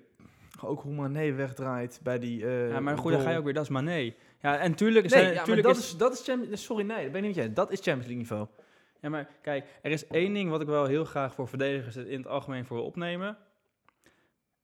[0.62, 3.54] ook hoe Mané wegdraait bij die eh ja, maar goed, dan ga je ook weer,
[3.54, 4.14] dat is Mané.
[4.40, 5.10] Ja, en tuurlijk...
[5.10, 7.26] Nee, zijn, ja, tuurlijk dat is, is, dat is Champions Sorry, nee, dat ben ik
[7.26, 7.52] niet met je.
[7.52, 8.46] Dat is Champions League niveau.
[9.00, 12.18] Ja, maar kijk, er is één ding wat ik wel heel graag voor verdedigers in
[12.18, 13.36] het algemeen voor wil opnemen.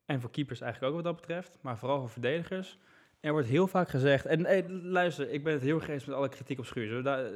[0.07, 1.59] En voor keepers eigenlijk ook wat dat betreft.
[1.61, 2.79] Maar vooral voor verdedigers.
[3.21, 4.27] Er wordt heel vaak gezegd...
[4.27, 7.05] En hey, luister, ik ben het heel eens met alle kritiek op Schuurs.
[7.05, 7.31] Daar,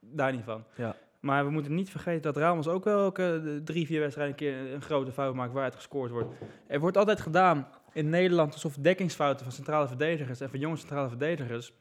[0.00, 0.64] daar niet van.
[0.76, 0.96] Ja.
[1.22, 4.74] Maar we moeten niet vergeten dat Ramos ook wel elke drie, vier wedstrijden een keer
[4.74, 6.34] een grote fout maakt waaruit gescoord wordt.
[6.66, 11.08] Er wordt altijd gedaan in Nederland alsof dekkingsfouten van centrale verdedigers en van jonge centrale
[11.08, 11.72] verdedigers,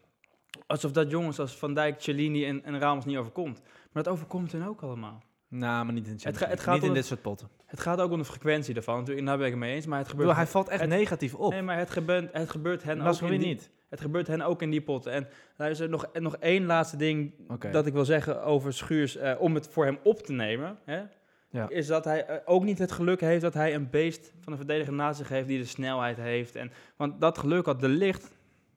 [0.67, 3.61] alsof dat jongens als Van Dijk, Cellini en, en Ramos niet overkomt.
[3.91, 5.23] Maar dat overkomt hen ook allemaal.
[5.53, 7.49] Nou, maar niet in Champions ga- het gaat Niet in dit soort potten.
[7.65, 8.97] Het gaat ook om de frequentie daarvan.
[8.99, 9.85] Natuurlijk, daar ben ik het mee eens.
[9.85, 11.51] Maar het gebeurt, bedoel, hij valt echt het- negatief op.
[11.51, 13.69] nee, maar het gebeurt, het gebeurt hen En ook is in die, niet.
[13.89, 15.11] Het gebeurt hen ook in die potten.
[15.11, 17.33] En luister, nog, en nog één laatste ding
[17.71, 21.01] dat ik wil zeggen over Schuurs, eh, om het voor hem op te nemen, hè,
[21.49, 21.69] Ja.
[21.69, 24.57] is dat hij eh, ook niet het geluk heeft dat hij een beest van een
[24.57, 26.55] verdediger naast zich heeft die de snelheid heeft.
[26.55, 28.31] En, want dat geluk had de licht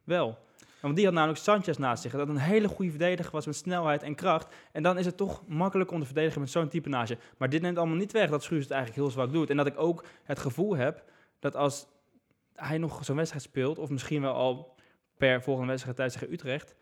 [0.05, 0.39] wel.
[0.85, 4.03] Want die had namelijk Sanchez naast zich, dat een hele goede verdediger was met snelheid
[4.03, 4.55] en kracht.
[4.73, 7.19] En dan is het toch makkelijk om te verdedigen met zo'n type naast je.
[7.39, 9.51] Maar dit neemt allemaal niet weg dat Schuurs het eigenlijk heel zwak doet.
[9.51, 11.05] En dat ik ook het gevoel heb
[11.39, 11.87] dat als
[12.55, 14.75] hij nog zo'n wedstrijd speelt, of misschien wel al
[15.17, 16.75] per volgende wedstrijd thuis tegen Utrecht,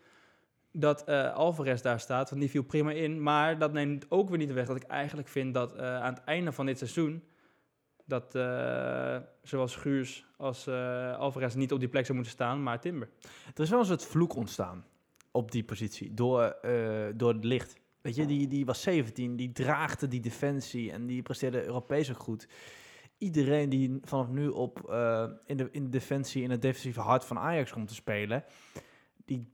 [0.71, 3.23] dat eh Alvarez daar staat, want die viel prima in.
[3.23, 6.23] Maar dat neemt ook weer niet weg dat ik eigenlijk vind dat eh, aan het
[6.23, 7.23] einde van dit seizoen,
[8.05, 12.79] dat eh, zowel Schuurs als eh, Alvarez niet op die plek zou moeten staan, maar
[12.79, 13.09] Timber.
[13.55, 14.85] Er is wel een soort vloek ontstaan
[15.31, 17.81] op die positie door, eh, door het licht.
[18.01, 22.19] Weet je, die, die was 17, die draagde die defensie en die presteerde Europees ook
[22.19, 22.47] goed.
[23.17, 24.79] iedereen die vanaf nu op
[25.45, 28.43] in, de, in de defensie, in het defensieve hart van Ajax komt te spelen,
[29.25, 29.53] die,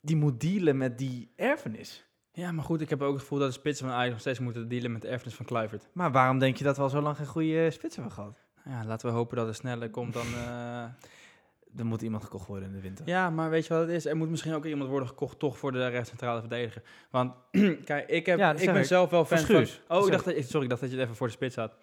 [0.00, 2.04] die moet dealen met die erfenis.
[2.36, 4.38] Ja, maar goed, ik heb ook het gevoel dat de spitsen van Ajax nog steeds
[4.38, 5.88] moeten dealen met de erfenis van Kluivert.
[5.92, 8.38] Maar waarom denk je dat we al zo lang geen goede spits hebben gehad?
[8.64, 10.26] Ja, laten we hopen dat het sneller komt dan...
[10.34, 10.84] eh,
[11.76, 13.06] Er moet iemand gekocht worden in de winter.
[13.08, 14.06] Ja, maar weet je wat het is?
[14.06, 16.82] Er moet misschien ook iemand worden gekocht toch voor de rechtscentrale verdediger.
[17.10, 17.34] Want
[17.84, 18.84] kijk, ik, heb, Ja, ik ben ik.
[18.84, 19.66] zelf wel fan van...
[19.88, 21.76] Oh, ik dacht dat, sorry, ik dacht dat je het even voor de spits had.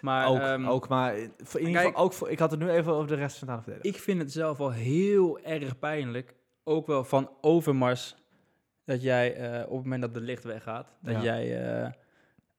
[0.00, 2.70] Maar ook, ehm, ook, maar in ieder kijk- geval ook voor, ik had het nu
[2.70, 3.94] even over de rest centrale verdediger.
[3.94, 6.34] ik vind het zelf wel heel erg pijnlijk,
[6.64, 8.16] ook wel van Overmars,
[8.88, 11.22] dat jij eh, op het moment dat de licht weggaat, dat Ja.
[11.22, 11.90] jij eh,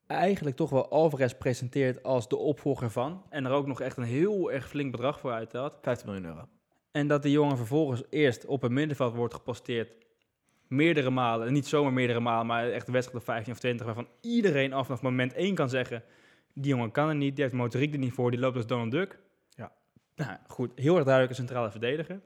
[0.08, 3.24] eigenlijk toch wel Alvarez presenteert als de opvolger van.
[3.30, 5.74] En er ook nog echt een heel erg flink bedrag voor uittelt.
[5.82, 6.48] 50 miljoen euro.
[6.92, 9.94] En dat de jongen vervolgens eerst op een middenveld wordt geposteerd.
[10.68, 11.48] Meerdere malen.
[11.48, 13.86] En niet zomaar meerdere malen, maar echt een wedstrijd of 15 of 20.
[13.86, 16.04] Waarvan iedereen af vanaf moment 1 kan zeggen.
[16.54, 18.92] Die jongen kan er niet, die heeft motoriek er niet voor, die loopt als Donald
[18.92, 19.20] Duck.
[19.50, 19.72] Ja.
[20.16, 22.22] Nou goed, heel erg duidelijk een centrale verdediger.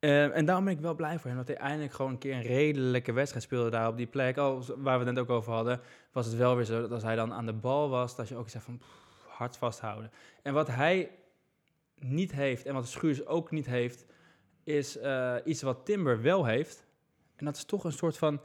[0.00, 0.08] Ja.
[0.08, 1.38] Eh, en daarom ben ik wel blij voor hem.
[1.38, 4.36] Dat hij eindelijk gewoon een keer een redelijke wedstrijd speelde daar op die plek.
[4.36, 5.80] Al, waar we het net ook over hadden,
[6.12, 8.36] was het wel weer zo dat als hij dan aan de bal was, dat je
[8.36, 8.80] ook zegt van
[9.28, 10.10] hard vasthouden.
[10.42, 11.10] En wat hij
[11.94, 14.06] niet heeft en wat Schuurs ook niet heeft,
[14.64, 16.86] is eh, iets wat Timber wel heeft.
[17.36, 18.40] En dat is toch een soort van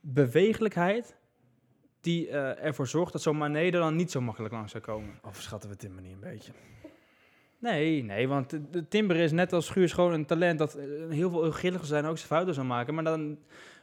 [0.00, 1.16] bewegelijkheid
[2.00, 5.18] die eh, ervoor zorgt dat zo'n Mané er dan niet zo makkelijk langs zou komen.
[5.22, 6.52] Overschatten we Timber niet een beetje?
[7.70, 11.30] Nee, nee, want de, Timber is net als Schuurs gewoon een talent dat eh, heel
[11.30, 12.94] veel grillig zijn ook zijn fouten zou maken.
[12.94, 13.38] Maar dan,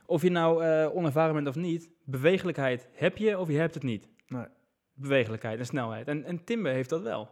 [0.05, 3.83] of je nou eh, onervaren bent of niet, bewegelijkheid heb je of je hebt het
[3.83, 4.07] niet.
[4.27, 4.45] Nee.
[4.93, 6.07] Bewegelijkheid en snelheid.
[6.07, 7.29] En, en Timber heeft dat wel.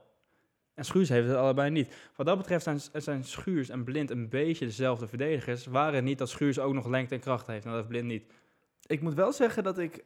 [0.73, 1.95] En Schuurs heeft het allebei niet.
[2.15, 5.65] Wat dat betreft zijn, zijn Schuurs en Blind een beetje dezelfde verdedigers.
[5.65, 7.65] Waren het niet dat Schuurs ook nog lengte en kracht heeft.
[7.65, 8.23] En dat heeft Blind niet.
[8.85, 9.95] Ik moet wel zeggen dat ik...
[9.95, 10.05] eh,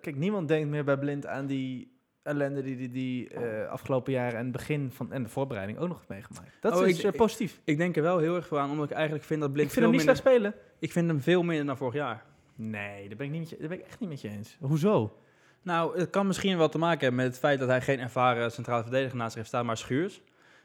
[0.00, 1.97] kijk, niemand denkt meer bij Blind aan die
[2.28, 5.88] ellende die die, die eh, afgelopen jaren en het begin van en de voorbereiding ook
[5.88, 6.50] nog meegemaakt.
[6.60, 7.60] Dat Oh, is ik- eh, positief.
[7.64, 9.72] Ik denk er wel heel erg voor aan, omdat ik eigenlijk vind dat Blind ik
[9.72, 10.22] vind hem niet minder...
[10.22, 10.54] slecht spelen.
[10.78, 12.24] Ik vind hem veel minder dan vorig jaar.
[12.54, 14.56] Nee, daar ben ik, niet met je, daar ben ik echt niet met je eens.
[14.60, 15.16] Hoezo?
[15.62, 18.50] Nou, het kan misschien wel te maken hebben met het feit dat hij geen ervaren
[18.52, 20.20] centrale verdediger naast zich heeft staan, maar Schuurs.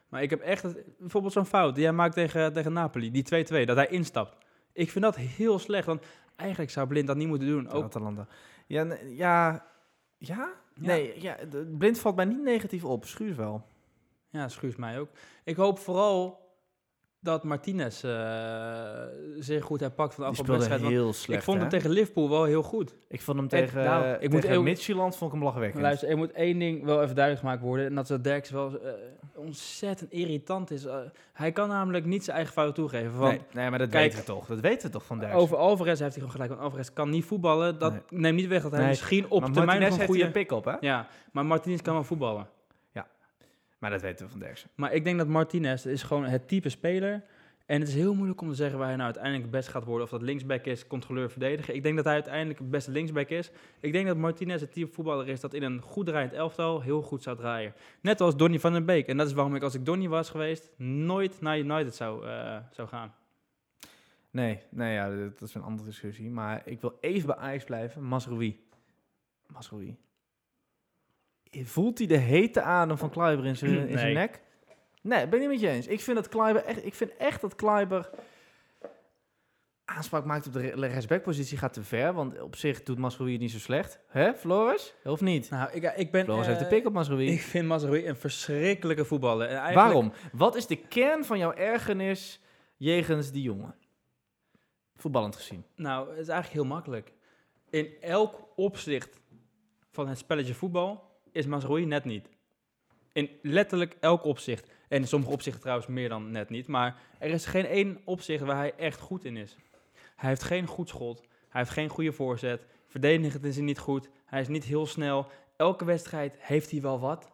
[0.09, 0.66] Maar ik heb echt,
[0.99, 4.36] bijvoorbeeld zo'n fout die hij maakt tegen, tegen Napoli, die 2-2, dat hij instapt.
[4.74, 6.05] Ik vind dat heel slecht, want
[6.36, 7.70] eigenlijk zou Blind dat niet moeten doen.
[7.70, 8.28] Ook, Atalanta.
[8.68, 9.66] Ja, ja,
[10.18, 10.49] ja?
[10.80, 11.38] Nee, ja,
[11.78, 13.05] Blind valt mij niet negatief op.
[13.05, 13.63] Schuurs wel.
[14.30, 15.09] ja, Schuurs mij ook.
[15.43, 16.42] Ik hoop vooral
[17.24, 18.11] dat Martinez eh
[19.39, 20.91] zich goed herpakt van de afgelopen wedstrijd.
[20.93, 21.71] heel slecht, ik vond hem hè?
[21.74, 22.95] tegen Liverpool wel heel goed.
[23.07, 25.82] Ik vond hem tegen, nou, eh, ik moet tegen ook- Midtjylland vond ik hem lachwekkend.
[25.82, 27.86] Luister, er moet één ding wel even duidelijk gemaakt worden.
[27.86, 28.91] En dat is dat Derks wel eh,
[29.36, 30.86] ontzettend irritant is.
[30.86, 30.95] Eh,
[31.34, 33.17] hij kan namelijk niet zijn eigen fout toegeven.
[33.17, 34.45] Want nee, nee, maar dat kijk, weten we toch.
[34.45, 35.39] Dat weten we toch van Derksen.
[35.39, 36.49] Over Alvarez heeft hij gewoon gelijk.
[36.49, 37.80] Want Alvarez kan niet voetballen.
[37.80, 38.01] Dat Nee.
[38.09, 40.32] neemt niet weg dat hij Nee, misschien op maar termijn een goede...
[40.32, 40.74] pick-up, hè?
[40.80, 42.47] Ja, maar Martinez kan wel voetballen.
[43.84, 44.69] Maar dat weten we van Derksen.
[44.75, 47.23] Maar ik denk dat Martinez is gewoon het type speler.
[47.65, 49.84] En het is heel moeilijk om te zeggen waar hij nou uiteindelijk het best gaat
[49.84, 50.03] worden.
[50.03, 51.73] Of dat linksback is, controleur, verdediger.
[51.73, 53.51] Ik denk dat hij uiteindelijk het beste linksback is.
[53.79, 57.01] Ik denk dat Martinez het type voetballer is dat in een goed draaiend elftal heel
[57.01, 57.73] goed zou draaien.
[58.01, 59.07] Net als Donny van den Beek.
[59.07, 62.57] En dat is waarom ik als ik Donny was geweest, nooit naar United zou, eh,
[62.71, 63.13] zou gaan.
[64.31, 66.29] Nee, nee ja, dat is een andere discussie.
[66.29, 68.03] Maar ik wil even bij Ajax blijven.
[68.03, 68.59] Masroui.
[69.47, 69.97] Masroui.
[71.64, 74.24] Voelt hij de hete adem van Kleiber in zijn, in zijn Nee.
[74.24, 74.41] nek?
[75.01, 75.88] Nee, ben ik niet met je eens.
[75.88, 78.10] Ik vind, dat Kleiber echt, ik vind echt dat Kleiber
[79.86, 82.14] aanspraak maakt op de re- rechtsbackpositie gaat te ver.
[82.14, 83.99] Want op zich doet Masroui het niet zo slecht.
[84.08, 84.93] Hè, Floris?
[85.04, 85.49] Of niet?
[85.49, 86.24] Nou, ik, ik ben...
[86.24, 87.32] Floris eh, heeft de pick op Masroui.
[87.32, 89.47] Ik vind Mazraoui een verschrikkelijke voetballer.
[89.47, 90.14] En eigenlijk- Waarom?
[90.32, 92.41] Wat is de kern van jouw ergernis
[92.78, 93.76] jegens die jongen?
[94.95, 95.66] Voetballend gezien.
[95.76, 97.14] Nou, het is eigenlijk heel makkelijk.
[97.70, 99.20] In elk opzicht
[99.91, 102.29] van het spelletje voetbal is Mazraoui net niet.
[103.13, 104.71] In letterlijk elk opzicht.
[104.88, 106.67] En in sommige opzichten trouwens meer dan net niet.
[106.67, 109.57] Maar er is geen één opzicht waar hij echt goed in is.
[110.15, 111.19] Hij heeft geen goed schot.
[111.49, 112.65] Hij heeft geen goede voorzet.
[112.88, 114.09] Verdedigend is hij niet goed.
[114.25, 115.27] Hij is niet heel snel.
[115.57, 117.31] Elke wedstrijd heeft hij wel wat.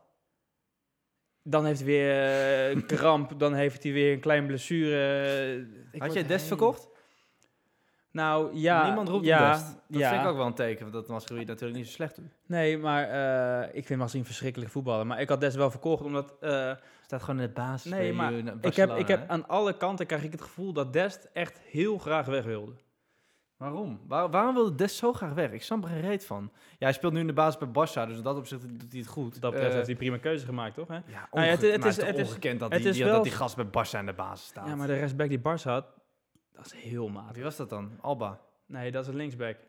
[1.43, 3.39] Dan heeft hij weer eh, een kramp.
[3.39, 5.67] Dan heeft hij weer een kleine blessure.
[5.91, 6.87] Ik Had jij Dest heel- verkocht?
[8.11, 8.85] Nou, ja.
[8.85, 9.65] Niemand roept ja, Dest.
[9.87, 10.09] Dat ja.
[10.09, 12.25] vind ik ook wel een teken dat Mascherui natuurlijk niet zo slecht doet.
[12.45, 13.03] Nee, maar
[13.63, 15.07] eh, ik vind Mazin een verschrikkelijke voetballer.
[15.07, 16.33] Maar ik had Des wel verkocht, omdat...
[16.39, 16.71] eh,
[17.05, 17.91] Staat gewoon in de basis.
[17.91, 20.73] nee, bij maar in ik heb, ik heb aan alle kanten krijg ik het gevoel
[20.73, 22.71] dat Dest echt heel graag weg wilde.
[23.57, 23.99] Waarom?
[24.07, 25.51] Waar- waarom wilde Dest zo graag weg?
[25.51, 26.49] Ik snap er geen reet van.
[26.53, 28.99] Ja, hij speelt nu in de basis bij Barça, dus in dat opzicht doet hij
[28.99, 29.41] het goed.
[29.41, 30.87] Dat betreft Eh, heeft hij prima keuze gemaakt, toch?
[30.87, 30.93] Hè?
[30.93, 33.65] Ja, ja, onge- het- het is- het is- ongekend dat, die, dat die gast bij
[33.65, 34.67] Barça in de basis staat.
[34.67, 35.85] Ja, maar de rechtsback die Barca had,
[36.63, 37.35] dat is heel matig.
[37.35, 37.91] Wie was dat dan?
[38.01, 38.39] Alba.
[38.65, 39.57] Nee, dat is een linksback.
[39.57, 39.67] Die,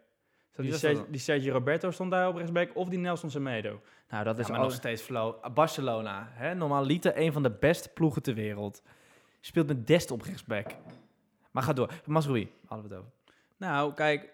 [0.64, 1.10] Wie was Ser- dat dan?
[1.12, 3.80] die Sergio Roberto stond daar op rechtsback of die Nelson Semedo.
[4.08, 5.52] Nou, dat Ja, is maar nog steeds flow.
[5.54, 6.54] Barcelona, hè?
[6.54, 8.82] normaal liter een van de beste ploegen ter wereld.
[9.40, 10.66] Speelt met Dest op rechtsback.
[11.50, 11.92] Maar ga door.
[12.06, 13.12] Masroui, hadden we het over.
[13.56, 14.32] Nou, kijk,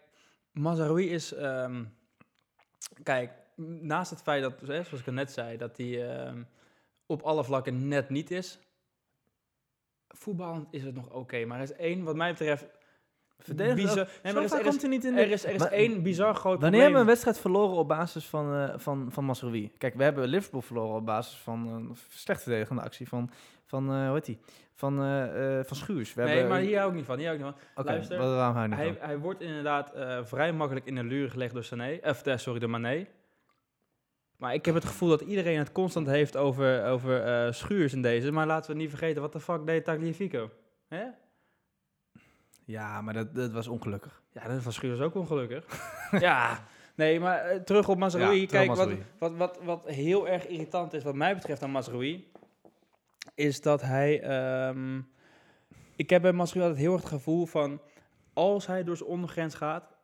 [0.53, 1.35] Mazraoui is...
[1.35, 1.85] ehm,
[3.03, 3.31] kijk,
[3.81, 6.43] naast het feit dat, zoals ik net zei, dat hij ehm,
[7.07, 8.59] op alle vlakken net niet is...
[10.19, 12.67] Voetballend is het nog oké, maar er is één, wat mij betreft...
[13.47, 14.07] Bizar- ook.
[14.23, 15.21] Nee, maar er is, er is, komt hij niet in de...
[15.21, 16.81] er is, er is Maar- één bizar groot Wanneer probleem.
[16.81, 19.73] hebben we een wedstrijd verloren op basis van, eh van, van Masroui?
[19.79, 23.31] Kijk, we hebben Liverpool verloren op basis van een slecht verdedigende actie van,
[23.65, 24.39] van eh hoe heet die?
[24.75, 26.15] Van, eh, eh, van Schuurs.
[26.15, 27.19] We Nee, hebben, maar hier hou ik niet van.
[27.19, 27.83] Hier hou ik niet van.
[27.85, 29.07] Oké, luister, wat- waarom hou je niet Hij, van?
[29.07, 31.99] hij wordt inderdaad eh, vrij makkelijk in de luur gelegd door Sané.
[32.03, 33.07] Of, sorry, door Mané.
[34.37, 38.03] Maar ik heb het gevoel dat iedereen het constant heeft over, over eh, Schuurs in
[38.03, 38.31] deze.
[38.31, 40.51] Maar laten we niet vergeten, wat de fuck deed Tagliafico?
[40.89, 41.05] Hè?
[42.65, 44.23] Ja, maar dat, dat was ongelukkig.
[44.33, 45.65] Ja, dat was Schuurs ook ongelukkig.
[46.21, 48.41] ja, nee, maar eh, terug op Mazraoui.
[48.41, 52.31] Ja, Kijk, wat, wat, wat, wat heel erg irritant is wat mij betreft aan Mazraoui...
[53.35, 54.23] is dat hij...
[54.23, 55.01] ehm,
[55.97, 57.81] ik heb bij Mazraoui altijd heel erg het gevoel van...
[58.33, 59.95] als hij door zijn ondergrens gaat...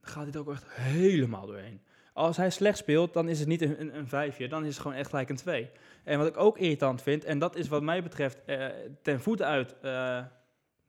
[0.00, 1.80] gaat hij er ook echt helemaal doorheen.
[2.14, 4.48] Als hij slecht speelt, dan is het niet een, een, een vijfje.
[4.48, 5.70] Dan is het gewoon echt gelijk een twee.
[6.04, 7.24] En wat ik ook irritant vind...
[7.24, 8.66] en dat is wat mij betreft eh,
[9.02, 9.76] ten voeten uit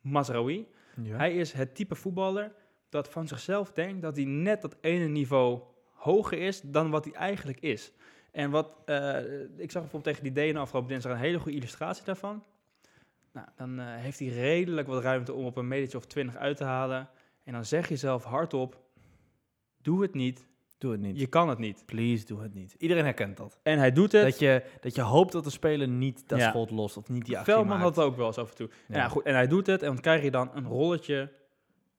[0.01, 0.67] Mazraoui...
[1.01, 1.17] Ja.
[1.17, 2.51] hij is het type voetballer
[2.89, 5.61] dat van zichzelf denkt dat hij net dat ene niveau
[5.91, 7.91] hoger is dan wat hij eigenlijk is.
[8.31, 12.05] En wat, eh, ik zag bijvoorbeeld tegen die Denen afgelopen dinsdag een hele goede illustratie
[12.05, 12.43] daarvan.
[13.31, 16.63] Nou, dan heeft hij redelijk wat ruimte om op een metertje of twintig uit te
[16.63, 17.09] halen.
[17.43, 18.81] En dan zeg je zelf hardop,
[19.81, 20.47] doe het niet,
[20.85, 21.19] Doe het niet.
[21.19, 21.83] je kan het niet.
[21.85, 22.75] Please, doe het niet.
[22.77, 23.59] Iedereen herkent dat.
[23.63, 24.23] En hij doet het.
[24.23, 26.49] Dat je, dat je hoopt dat de speler niet dat Ja.
[26.49, 27.83] schot lost of niet die actie Veldman maakt.
[27.87, 28.69] had het ook wel eens af en toe.
[28.87, 28.95] Ja.
[28.95, 29.07] Ja.
[29.07, 31.31] goed, en hij doet het en dan krijg je dan een rolletje.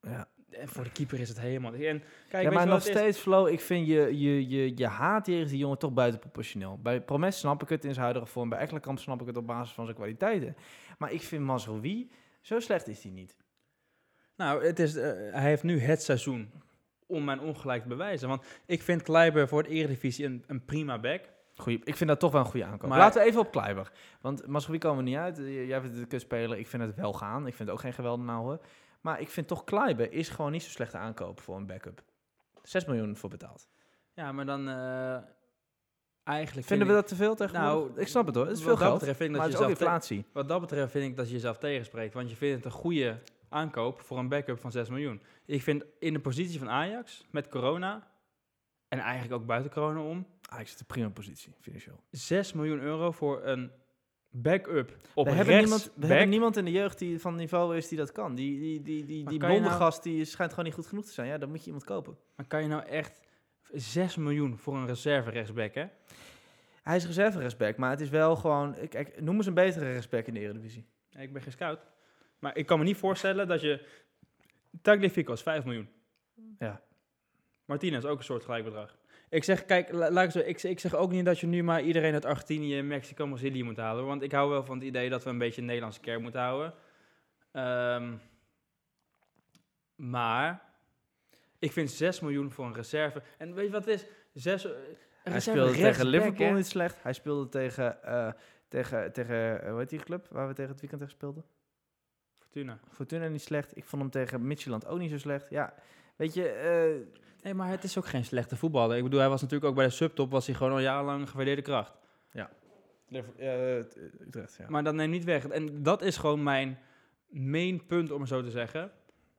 [0.02, 0.28] Ja.
[0.50, 1.72] En voor de keeper is het helemaal...
[1.72, 5.50] En kijk, ja, maar nog steeds, Flo, ik vind je, je, je, je haat jegens
[5.50, 6.78] die jongen toch buitenproportioneel.
[6.82, 8.48] Bij Promes snap ik het in zijn huidige vorm.
[8.48, 10.56] Bij Ekkelenkamp snap ik het op basis van zijn kwaliteiten.
[10.98, 12.10] Maar ik vind Mazroui,
[12.40, 13.36] zo slecht is hij niet.
[14.36, 16.50] Nou, het is, eh, hij heeft nu het seizoen
[17.06, 18.28] om mijn ongelijk te bewijzen.
[18.28, 21.20] Want ik vind Kleiber voor het Eredivisie een, een prima back.
[21.54, 22.88] Goeie, ik vind dat toch wel een goede aankoop.
[22.88, 23.90] Maar- Laten we even op Kleiber.
[24.20, 25.36] Want Mazroui komen we niet uit.
[25.36, 26.58] Jij vindt het een speler.
[26.58, 27.46] Ik vind het wel gaan.
[27.46, 28.58] Ik vind het ook geen geweldige hoor.
[29.00, 32.02] Maar ik vind toch Kleiber is gewoon niet zo slechte aankoop voor een backup.
[32.62, 33.68] 6 miljoen voor betaald.
[34.14, 35.16] Ja, maar dan eh,
[36.24, 37.88] eigenlijk Vinden we dat te veel tegenwoordig?
[37.88, 38.46] Nou, ik snap het hoor.
[38.46, 38.98] Het is wat veel dat geld.
[38.98, 40.32] betreft vind ik maar dat het is je ook zelf te- inflatie.
[40.32, 42.14] Wat dat betreft vind ik dat je jezelf tegenspreekt.
[42.14, 43.18] Want je vindt het een goede
[43.48, 45.22] aankoop voor een backup van 6 miljoen.
[45.44, 48.10] Ik vind in de positie van Ajax, met corona...
[48.88, 50.26] en eigenlijk ook buiten corona om...
[50.58, 52.00] Ik zit in prima positie, financieel.
[52.10, 53.70] 6 miljoen euro voor een
[54.30, 56.08] backup op we hebben, rechts niemand, we back.
[56.10, 58.34] hebben niemand in de jeugd die van niveau is die dat kan.
[58.34, 61.04] Die, die, die, die, Maar die blonde nou- gast die schijnt gewoon niet goed genoeg
[61.04, 61.28] te zijn.
[61.28, 62.16] Ja, dan moet je iemand kopen.
[62.36, 63.20] Maar kan je nou echt
[63.72, 65.86] 6 miljoen voor een reserve rechtsback, hè?
[66.82, 68.76] Hij is reserve rechtsback, maar het is wel gewoon...
[68.88, 70.86] Kijk, noem eens een betere rechtsback in de Eredivisie.
[71.10, 71.86] Ja, Ik ben geen scout.
[72.38, 73.86] Maar ik kan me niet voorstellen dat je...
[74.82, 75.88] Tagliafico is 5 miljoen.
[76.58, 76.80] Ja.
[77.64, 78.96] Martinez ook een soort gelijk bedrag.
[79.28, 81.62] Ik zeg, kijk, la- laat ik, zo, ik, ik zeg ook niet dat je nu
[81.62, 84.06] maar iedereen uit Argentinië, Mexico, Brazilië moet halen.
[84.06, 86.40] Want ik hou wel van het idee dat we een beetje een Nederlandse kern moeten
[86.40, 86.74] houden.
[87.52, 88.14] Ehm,
[89.94, 90.62] maar
[91.58, 93.22] ik vind 6 miljoen voor een reserve.
[93.38, 94.06] En weet je wat het is?
[94.32, 94.72] 6, een
[95.22, 96.54] Hij speelde tegen Liverpool hè?
[96.54, 97.02] niet slecht.
[97.02, 98.02] Hij speelde tegen...
[98.02, 98.32] eh,
[98.68, 101.44] tegen, tegen eh, hoe heet die club waar we tegen het weekend tegen speelden?
[102.56, 102.78] Fortuna.
[102.92, 103.76] Fortuna niet slecht.
[103.76, 105.50] Ik vond hem tegen Midtjylland ook niet zo slecht.
[105.50, 105.74] Ja,
[106.16, 106.48] weet je...
[106.48, 108.96] eh, Nee, maar het is ook geen slechte voetballer.
[108.96, 111.28] Ik bedoel, hij was natuurlijk ook bij de subtop, was hij gewoon al jarenlang een
[111.28, 111.92] gewaardeerde kracht.
[113.38, 113.76] eh,
[114.26, 114.64] Utrecht, ja.
[114.68, 115.46] Maar dat neemt niet weg.
[115.48, 116.78] En dat is gewoon mijn
[117.28, 118.90] main punt, om het zo te zeggen.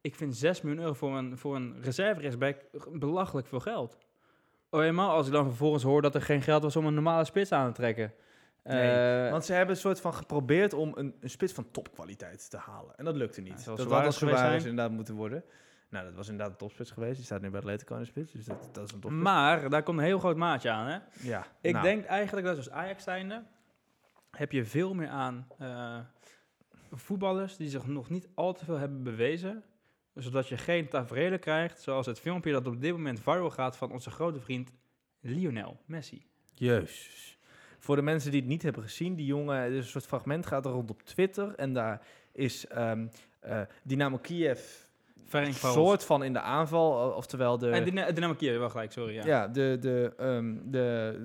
[0.02, 2.58] Ik vind 6 miljoen euro voor een, voor een reserve rechtsback
[2.92, 3.98] belachelijk veel geld.
[4.70, 7.26] Oh, helemaal als ik dan vervolgens hoor dat er geen geld was om een normale
[7.26, 8.14] spits aan te trekken.
[8.68, 8.92] Nee,
[9.26, 12.58] Eh, Want ze hebben een soort van geprobeerd om een, een spits van topkwaliteit te
[12.58, 12.96] halen.
[12.98, 13.54] En dat lukte niet.
[13.54, 14.58] Ja, zal dat had Suarez zijn.
[14.60, 15.44] inderdaad moeten worden.
[15.90, 17.16] Nou, dat was inderdaad een topspits geweest.
[17.16, 18.32] Die staat nu bij Atletico in de spits.
[18.32, 19.24] Dus dat, dat is een topspits.
[19.24, 20.88] maar daar komt een heel groot maatje aan.
[20.88, 20.98] Hè?
[21.28, 23.44] ja, Ik nou, denk eigenlijk dat als Ajax zijnde
[24.32, 26.00] heb je veel meer aan eh,
[26.92, 29.64] voetballers die zich nog niet al te veel hebben bewezen.
[30.14, 33.92] Zodat je geen tafereelen krijgt, zoals het filmpje dat op dit moment viral gaat van
[33.92, 34.72] onze grote vriend
[35.20, 36.26] Lionel Messi.
[36.54, 37.37] Jezus.
[37.80, 40.46] Voor de mensen die het niet hebben gezien, die jongen, er is een soort fragment
[40.46, 41.54] gaat er rond op Twitter.
[41.56, 42.02] En daar
[42.32, 43.08] is ehm,
[43.40, 44.60] eh, Dynamo Kiev
[45.26, 47.10] Ferenc soort van in de aanval.
[47.12, 47.70] eh, Oftewel de...
[47.70, 49.14] En Dyna- Dynamo Kiev, wel gelijk, sorry.
[49.14, 49.26] Ja.
[49.26, 50.70] Ja, de, de, ehm, de,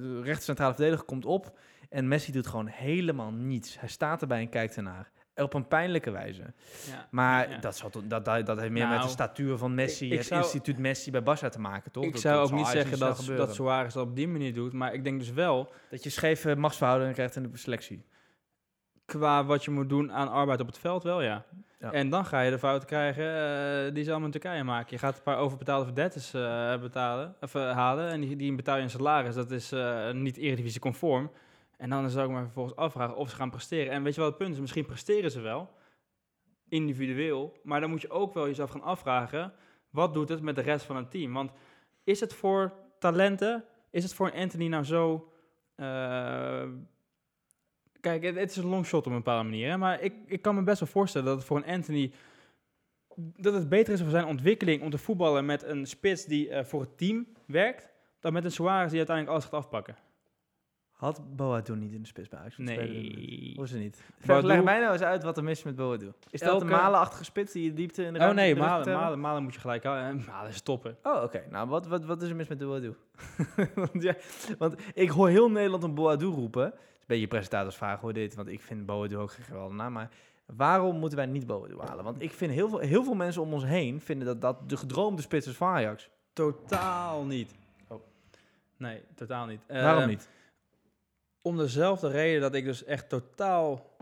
[0.01, 1.59] de rechtscentrale verdediger komt op
[1.91, 3.81] en Messi doet gewoon helemaal niets.
[3.81, 5.11] Hij staat erbij en kijkt ernaar.
[5.35, 6.43] Op een pijnlijke wijze.
[6.91, 7.09] Ja.
[7.11, 7.59] Maar Ja.
[7.59, 10.19] dat, zal, dat, dat, dat heeft meer met Nou, de statuur van Messi, ik- ik
[10.19, 12.05] het zou- instituut Messi bij Barça te maken, toch?
[12.05, 14.95] Ik Dat- zou ook niet zeggen dat, dat Suarez dat op die manier doet, maar
[14.95, 18.05] ik denk dus wel, Dat je scheve machtsverhoudingen krijgt in de selectie.
[19.05, 21.45] qua wat je moet doen aan arbeid op het veld wel, ja.
[21.79, 21.93] Ja.
[21.93, 24.87] En dan ga je de fouten krijgen eh, die ze allemaal in Turkije maken.
[24.91, 28.77] Je gaat een paar overbetaalde verdetters eh betalen, of, eh, halen en die, die betaal
[28.77, 29.35] je een salaris.
[29.35, 29.73] Dat is
[30.13, 31.31] niet eredivisie conform.
[31.83, 33.93] En dan zou ik me vervolgens afvragen of ze gaan presteren.
[33.93, 34.61] En weet je wat het punt is?
[34.61, 35.71] Misschien presteren ze wel,
[36.69, 37.61] individueel.
[37.63, 39.53] Maar dan moet je ook wel jezelf gaan afvragen,
[39.91, 41.33] wat doet het met de rest van het team?
[41.33, 41.53] Want
[42.05, 45.33] is het voor talenten, is het voor een Anthony nou zo...
[45.75, 46.65] eh,
[48.01, 49.79] kijk, het, is een long shot op een bepaalde manier.
[49.79, 52.13] Maar ik, ik kan me best wel voorstellen dat het voor een Anthony...
[53.17, 56.65] dat het beter is voor zijn ontwikkeling om te voetballen met een spits die eh,
[56.65, 57.89] voor het team werkt...
[58.21, 59.97] dan met een Suarez die uiteindelijk alles gaat afpakken.
[61.03, 62.57] Had Boadu niet in de spits bij Ajax?
[62.59, 63.53] Nee.
[63.57, 64.03] Hoe is het niet?
[64.27, 66.13] Boadu- Leg mij nou eens uit wat er mis is met Boadu.
[66.31, 68.61] Is dat Elke- een malenachtige spits die je diepte in de Oh ruimte nee, de
[68.61, 68.93] rug Malen?
[68.95, 70.21] Malen, Malen moet je gelijk houden.
[70.21, 70.97] Eh, Malen is toppen.
[71.03, 71.43] Oh, oké.
[71.51, 72.95] Nou, wat, wat, wat is er mis met Boadu?
[73.75, 74.15] want, ja,
[74.59, 76.65] want ik hoor heel Nederland een Boadu roepen.
[76.65, 79.93] Het is een beetje presentatorsvraag hoor dit, want ik vind Boadu ook geen geweldige naam.
[79.93, 80.11] Maar
[80.47, 82.05] waarom moeten wij niet Boadu halen?
[82.05, 84.77] Want ik vind heel veel, heel veel mensen om ons heen vinden dat dat de
[84.77, 86.09] gedroomde spits is van Ajax.
[86.33, 87.55] Totaal niet.
[87.89, 88.03] Oh.
[88.77, 89.61] Nee, totaal niet.
[89.67, 90.29] Eh, waarom niet?
[91.43, 93.97] Om dezelfde reden dat ik dus echt totaal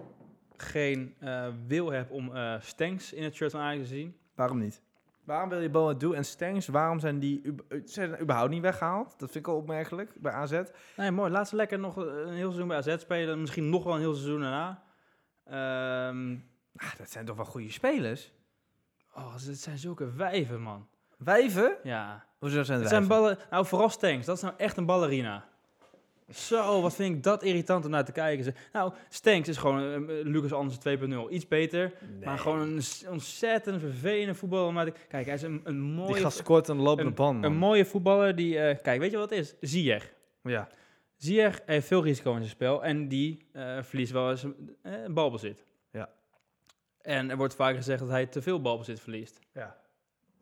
[0.56, 4.16] geen eh, wil heb om eh Stenks in het shirt van Ajax te zien.
[4.34, 4.82] Waarom niet?
[5.24, 9.08] Waarom wil je Boadu en Stengs, waarom zijn die ub- zijn überhaupt niet weggehaald?
[9.18, 10.60] Dat vind ik al opmerkelijk bij AZ.
[10.96, 11.30] Nee, mooi.
[11.30, 13.40] Laat ze lekker nog een heel seizoen bij AZ spelen.
[13.40, 14.82] Misschien nog wel een heel seizoen daarna.
[15.44, 16.36] Ehm
[16.76, 18.32] Ah, dat zijn toch wel goede spelers?
[19.14, 20.88] oh, het zijn zulke wijven, man.
[21.18, 21.76] Wijven?
[21.82, 22.24] Ja.
[22.38, 23.38] Hoezo zijn Het het zijn ballen...
[23.50, 24.26] Nou, vooral Stenks.
[24.26, 25.48] Dat is nou echt een ballerina.
[26.30, 28.54] Zo, wat vind ik dat irritant om naar te kijken.
[28.72, 30.78] Nou, Stenks is gewoon eh, Lucas Anders
[31.28, 31.30] 2.0.
[31.30, 31.92] Iets beter,
[32.24, 34.84] maar gewoon een ontzettend vervelende voetballer.
[34.92, 36.20] te- Kijk, hij is een, een Die mooie...
[36.20, 37.50] gast scoort een lopende band, man.
[37.50, 38.58] Een mooie voetballer die...
[38.58, 39.54] eh, kijk, weet je wat het is?
[39.60, 40.12] Ziyech.
[40.42, 40.68] ja.
[41.16, 44.44] Ziyech heeft veel risico in zijn spel en die eh, verliest wel eens
[44.82, 45.64] eh, balbezit.
[45.92, 46.08] Ja.
[47.00, 49.38] En er wordt vaak gezegd dat hij te veel balbezit verliest.
[49.54, 49.76] Ja.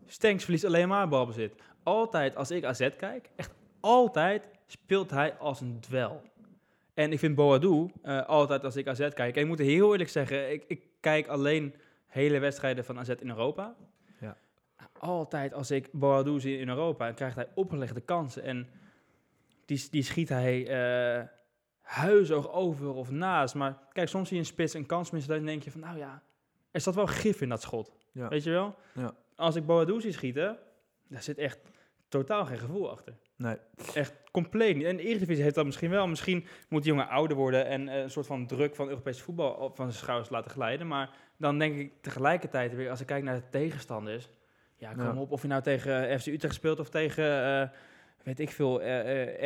[0.06, 1.54] Stenks verliest alleen maar balbezit.
[1.82, 6.22] Altijd als ik AZ kijk, echt altijd speelt hij als een dwel.
[6.94, 9.36] En ik vind Boadu eh, altijd als ik AZ kijk.
[9.36, 11.74] En ik moet heel eerlijk zeggen, ik, ik kijk alleen
[12.06, 13.74] hele wedstrijden van AZ in Europa.
[14.20, 14.36] Ja.
[14.98, 18.42] Altijd als ik Boadu zie in Europa, dan krijgt hij opgelegde kansen.
[18.42, 18.68] En
[19.64, 21.26] die, die schiet hij eh
[21.88, 23.54] huizoog over of naast.
[23.54, 25.34] Maar kijk, soms zie je een spits een kans missen.
[25.34, 26.22] Dan denk je van, nou ja,
[26.70, 27.92] er zat wel gif in dat schot.
[28.12, 28.28] Ja.
[28.28, 28.74] Weet je wel?
[28.94, 29.14] Ja.
[29.36, 30.58] Als ik Boadu zie schieten,
[31.08, 31.58] daar zit echt
[32.08, 33.14] totaal geen gevoel achter.
[33.38, 33.56] Nee.
[33.94, 34.84] Echt compleet niet.
[34.86, 36.06] En de Eredivisie heeft dat misschien wel.
[36.08, 39.50] Misschien moet die jongen ouder worden en eh, een soort van druk van Europees voetbal
[39.52, 40.86] op van zijn schouders laten glijden.
[40.86, 44.28] Maar dan denk ik tegelijkertijd weer, als ik kijk naar de tegenstanders.
[44.76, 45.14] Ja, kom Ja.
[45.14, 45.30] op.
[45.30, 47.68] Of je nou tegen eh, FC Utrecht speelt of tegen, eh,
[48.22, 48.78] weet ik veel,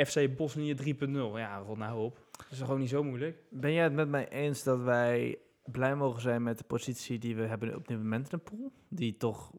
[0.06, 1.38] FC Bosnië 3.0.
[1.38, 2.18] Ja, rot nou op.
[2.36, 3.36] Dat is gewoon niet zo moeilijk?
[3.50, 7.36] Ben jij het met mij eens dat wij blij mogen zijn met de positie die
[7.36, 8.72] we hebben op dit moment in de pool?
[8.88, 9.50] Die toch,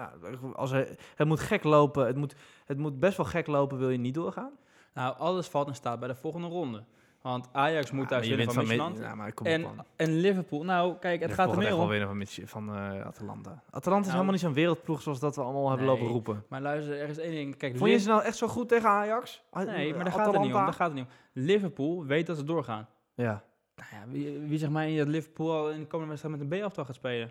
[0.00, 2.34] ja, als er, het moet gek lopen, het moet,
[2.64, 4.52] het moet best wel gek lopen, wil je niet doorgaan?
[4.94, 6.84] Nou, alles valt in staat bij de volgende ronde.
[7.22, 8.98] Want Ajax moet Ja, winnen van Micheland.
[8.98, 11.88] Ja, maar kom En, en Liverpool, nou kijk, het gaat er meer wel om.
[11.88, 13.62] winnen van, van eh, Atalanta.
[13.70, 15.94] Atalanta is Nou, helemaal niet zo'n wereldploeg zoals dat we allemaal hebben Nee.
[15.96, 16.44] lopen roepen.
[16.48, 17.56] Maar luister, er is één ding.
[17.56, 19.42] Kijk, Vond je ze nou echt zo goed tegen Ajax?
[19.56, 21.10] A- Nee, maar daar gaat, het niet om, daar gaat het niet om.
[21.32, 22.88] Liverpool weet dat ze doorgaan.
[23.14, 23.42] Ja.
[23.76, 26.60] Nou ja, wie, wie zegt mij dat Liverpool al in de komende wedstrijd met een
[26.60, 27.30] B-aftal gaat spelen?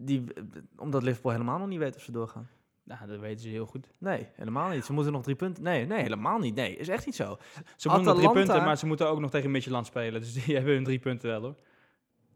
[0.00, 0.24] Die,
[0.76, 2.48] omdat Liverpool helemaal nog niet weet of ze doorgaan.
[2.84, 3.92] Nou, dat weten ze heel goed.
[3.98, 4.84] Nee, helemaal niet.
[4.84, 5.62] Ze moeten nog drie punten.
[5.62, 6.54] Nee, nee, helemaal niet.
[6.54, 7.36] Nee, is echt niet zo.
[7.76, 10.20] Ze moeten nog drie punten, maar ze moeten ook nog tegen Midtjylland spelen.
[10.20, 11.56] Dus die hebben hun drie punten wel hoor.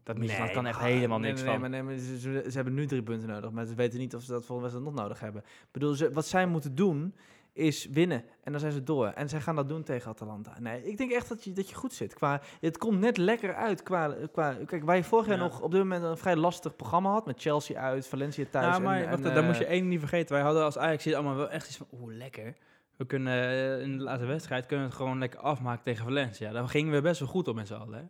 [0.03, 1.69] Dat Midtjylland Nee, kan echt helemaal niks nee, van.
[1.69, 4.45] Nee, maar, ze, hebben nu drie punten nodig, maar ze weten niet of ze dat
[4.45, 5.41] volgende wedstrijd nog nodig hebben.
[5.41, 7.15] Ik bedoel, ze, wat zij moeten doen
[7.53, 9.07] is winnen en dan zijn ze door.
[9.07, 10.59] En zij gaan dat doen tegen Atalanta.
[10.59, 12.13] Nee, ik denk echt dat je, dat je goed zit.
[12.13, 14.57] Qua, het komt net lekker uit qua, qua...
[14.65, 15.43] Kijk, waar je vorig jaar Ja.
[15.43, 18.65] nog op dit moment een vrij lastig programma had, met Chelsea uit, Valencia thuis.
[18.65, 20.35] Nou, maar en, wacht, en, daar eh, moet je één niet vergeten.
[20.35, 22.53] Wij hadden als Ajax allemaal wel echt iets van, oeh, lekker.
[22.95, 26.51] We kunnen eh, in de laatste wedstrijd kunnen het gewoon lekker afmaken tegen Valencia.
[26.51, 27.99] Daar gingen we best wel goed op met z'n allen.
[27.99, 28.05] Hè?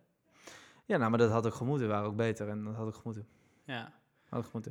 [0.86, 1.88] Ja, nou, maar dat had ook gemoeten.
[1.88, 3.28] We waren ook beter en dat had ook gemoeten.
[3.66, 3.94] Ja.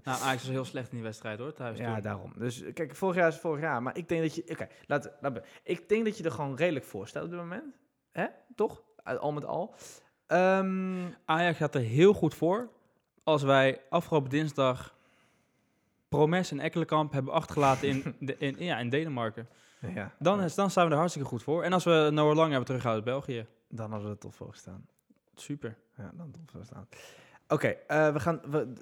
[0.04, 1.78] Nou, Ajax was heel slecht in die wedstrijd hoor, thuis.
[1.78, 2.02] Ja, toen.
[2.02, 2.32] daarom.
[2.36, 3.82] Dus kijk, vorig jaar is vorig jaar.
[3.82, 4.44] Maar ik denk dat je...
[4.50, 7.38] Oké, laat, laat me- Ik denk dat je er gewoon redelijk voor staat op dit
[7.38, 7.76] moment.
[8.10, 8.26] Hè?
[8.54, 8.82] Toch?
[9.02, 9.74] Al al met al.
[10.26, 12.68] Ehm, Ajax gaat er heel goed voor
[13.24, 14.94] als wij afgelopen dinsdag
[16.08, 19.48] Promes en Ekkelenkamp hebben achtergelaten in, de, in, ja, in Denemarken.
[19.94, 20.12] ja.
[20.18, 21.62] Dan, is, dan staan we er hartstikke goed voor.
[21.62, 23.46] En als we Noah Lang hebben teruggehouden uit België.
[23.68, 24.86] Dan hadden we er top voor gestaan.
[25.34, 25.76] Super.
[25.96, 26.88] Ja, dan top voor gestaan.
[27.48, 28.40] Oké, eh, we gaan.
[28.50, 28.72] We,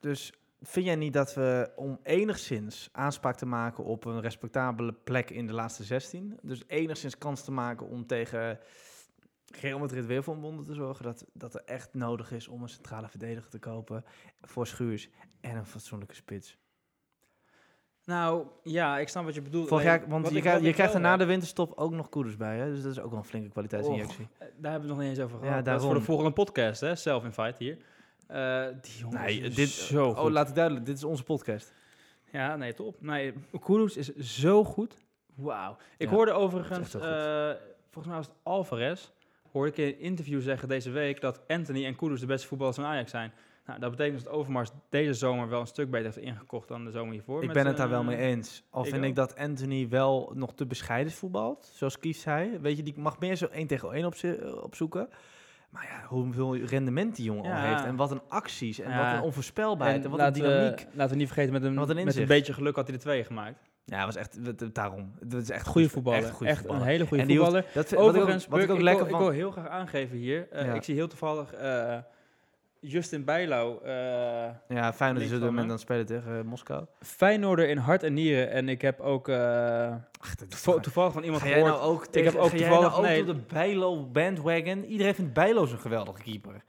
[0.00, 0.32] dus
[0.62, 5.46] vind jij niet dat we om enigszins aanspraak te maken op een respectabele plek in
[5.46, 8.58] de laatste 16, dus enigszins kans te maken om tegen
[9.60, 12.62] Real Madrid weer voor een wonder te zorgen, dat, dat er echt nodig is om
[12.62, 14.04] een centrale verdediger te kopen
[14.42, 15.08] voor Schuurs
[15.40, 16.56] en een fatsoenlijke spits?
[18.04, 19.68] Nou, ja, ik snap wat je bedoelt.
[19.68, 22.70] Vorig jaar, want je, je krijgt er na de winterstop ook nog koeders bij, hè?
[22.70, 24.28] dus dat is ook wel een flinke kwaliteitsinjectie.
[24.38, 25.64] Daar hebben we het nog niet eens over Ja, gehad.
[25.64, 26.94] dat is voor de volgende podcast, hè?
[26.94, 27.78] Self-invite hier.
[28.28, 30.24] Eh, die jongen Nee, is dit, zo goed.
[30.24, 31.72] oh, laat ik duidelijk, dit is onze podcast.
[32.32, 32.96] Ja, nee, top.
[33.00, 33.32] Nee,
[33.64, 34.94] Kudus is zo goed.
[35.34, 35.76] Wauw.
[35.96, 37.50] Ik Ja, hoorde het overigens, eh,
[37.90, 39.10] volgens mij was het Alvarez,
[39.52, 42.76] hoorde ik in een interview zeggen deze week dat Anthony en Kudus de beste voetballers
[42.76, 43.32] van Ajax zijn.
[43.66, 46.90] Nou, dat betekent dat Overmars deze zomer wel een stuk beter heeft ingekocht dan de
[46.90, 47.42] zomer hiervoor.
[47.42, 48.62] Ik ben het daar wel mee eh, eens.
[48.70, 52.58] Al ik vind ik dat Anthony wel nog te bescheiden voetbalt, zoals Kies zei.
[52.58, 55.08] Weet je, die mag meer zo één tegen één opze- opzoeken.
[55.70, 57.84] Maar ja, hoeveel rendement die jongen al heeft.
[57.84, 58.80] En wat een acties.
[58.80, 59.04] En Ja.
[59.04, 60.04] wat een onvoorspelbaarheid.
[60.04, 60.78] En, wat een dynamiek.
[60.80, 62.96] We, laten we niet vergeten, met een, Wat een met een beetje geluk had hij
[62.96, 63.58] de twee gemaakt.
[63.84, 64.38] Ja, was echt
[64.74, 65.12] daarom.
[65.20, 66.24] Het is echt Goede goed- voetballer.
[66.24, 67.64] Echt, goede een hele goede hoeft- voetballer.
[67.74, 69.20] Dat, wat ik ook, wat ik ook ik, lekker wil, ik van...
[69.20, 70.48] wil heel graag aangeven hier.
[70.50, 70.72] eh, Ja.
[70.74, 71.96] Ik zie heel toevallig eh,
[72.80, 73.92] Justin Bijlo, eh
[74.68, 75.68] Ja, fijn dat Links ze van er met me.
[75.68, 76.84] dan spelen tegen eh, Moskou.
[77.00, 78.50] Feyenoorder in hart en nieren.
[78.50, 81.74] En ik heb ook Ach, is toch- toevallig van iemand Ga jij gehoord.
[81.80, 83.24] nou ook tegen, heb ook ga jij toevallig- nou ook nee.
[83.24, 84.84] door de Bijlo bandwagon?
[84.84, 86.62] Iedereen vindt Bijlo zo'n geweldige keeper.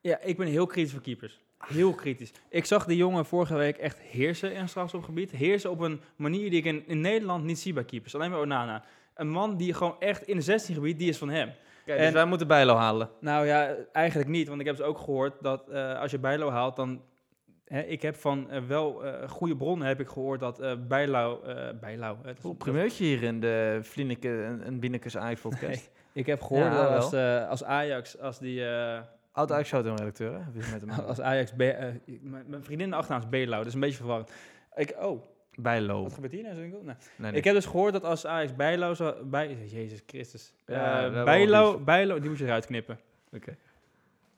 [0.00, 1.40] Ja, ik ben heel kritisch voor keepers.
[1.66, 2.32] Heel kritisch.
[2.48, 5.30] Ik zag die jongen vorige week echt heersen in het strafschopgebied.
[5.30, 8.14] Heersen op een manier die ik in, in Nederland niet zie bij keepers.
[8.14, 8.84] Alleen bij Onana.
[9.14, 11.52] Een man die gewoon echt in het 16 gebied, die is van hem.
[11.86, 13.10] Kijk, En- dus wij moeten Bijlo halen.
[13.20, 14.48] Nou ja, eigenlijk niet.
[14.48, 17.02] Want ik heb dus ook gehoord dat eh, als je Bijlo haalt, dan...
[17.64, 21.42] Hè, ik heb van eh, wel eh, goede bronnen heb ik gehoord dat eh Bijlo...
[21.42, 22.18] eh Bijlo...
[22.22, 25.62] het primeurtje hier in de Vlieneke en, Binnekes Ajax podcast.
[25.62, 25.82] Nee.
[26.22, 26.96] Ik heb gehoord Ja, dat wel.
[26.96, 28.66] als, eh, als Ajax, als die...
[28.68, 29.00] eh,
[29.32, 30.40] Oud Ajax redacteur, hè?
[30.72, 31.52] Met hem als Ajax...
[31.52, 31.56] B,
[32.22, 34.32] mijn, vriendin de achternaam is Bijlo, dat is een beetje verwarrend.
[34.74, 35.22] Ik, oh,
[35.56, 36.02] Bijlo.
[36.02, 36.54] wat gebeurt hier nou?
[36.54, 36.60] Zo?
[36.82, 36.94] Nee.
[37.16, 39.24] Nee, Ik heb dus gehoord dat als Ajax Bijlo zou...
[39.24, 40.52] Bij, Jezus Christus.
[40.66, 41.78] Ja, Eh, Bijlo.
[41.78, 42.98] Bijlo, die moet je eruit knippen.
[43.32, 43.56] Oké.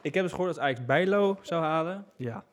[0.03, 2.05] Ik heb dus gehoord dat Ajax Bijlo zou halen.
[2.17, 2.45] Ja.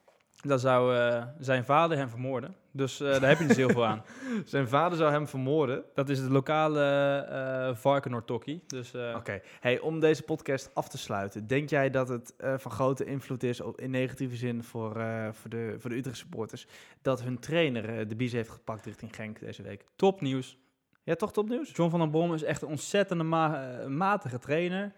[0.41, 2.55] Dan zou eh, zijn vader hem vermoorden.
[2.76, 4.03] Dus eh, daar heb je niet zo heel veel aan.
[4.45, 5.84] Zijn vader zou hem vermoorden.
[5.93, 6.82] Dat is het lokale
[7.30, 8.63] eh Varkenoord-tokkie.
[8.67, 9.41] Dus eh, Oké.
[9.59, 11.47] Hey, om deze podcast af te sluiten.
[11.47, 14.91] Denk jij dat het van grote invloed is, op- in negatieve zin, voor,
[15.32, 16.67] voor, de, voor de Utrecht supporters,
[17.01, 19.84] dat hun trainer de bies heeft gepakt richting Genk deze week?
[19.95, 20.57] topnieuws.
[21.03, 21.71] Ja, toch topnieuws?
[21.73, 24.91] John van der Brom is echt een ontzettende ma- matige trainer.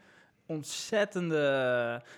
[0.45, 1.41] Ontzettende...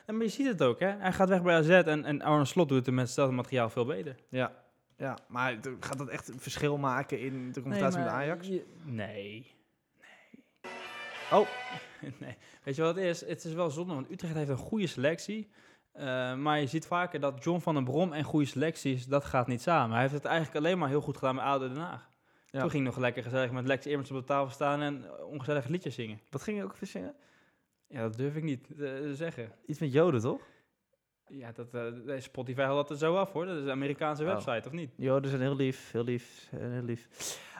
[0.08, 0.88] Maar je ziet het ook, hè.
[0.98, 3.86] Hij gaat weg bij AZ en, en Arne Slot doet het met hetzelfde materiaal veel
[3.86, 4.16] beter.
[4.30, 4.52] Ja.
[5.00, 8.48] Ja, maar gaat dat echt een verschil maken in de confrontatie met Ajax?
[8.48, 9.52] je- nee.
[11.32, 11.48] Oh.
[12.20, 12.38] nee.
[12.64, 13.26] Weet je wat het is?
[13.26, 15.50] Het is wel zonde, want Utrecht heeft een goede selectie.
[15.92, 19.48] Eh, maar je ziet vaker dat John van den Brom en goede selecties, dat gaat
[19.48, 19.92] niet samen.
[19.92, 22.10] Hij heeft het eigenlijk alleen maar heel goed gedaan met ADO Den Haag.
[22.46, 22.60] Ja.
[22.60, 25.96] Toen ging nog lekker gezellig met Lex Immers op de tafel staan en ongezellige liedjes
[25.96, 26.20] zingen.
[26.30, 27.16] Wat ging je ook weer zingen?
[27.88, 29.52] Ja, dat durf ik niet eh, te zeggen.
[29.66, 30.42] Iets met Joden, toch?
[31.30, 33.46] Ja, dat, eh, Spotify haalt dat er zo af hoor.
[33.46, 34.30] Dat is een Amerikaanse Oh.
[34.30, 34.90] website, of niet?
[34.96, 37.08] Joden zijn heel lief, heel lief, heel lief.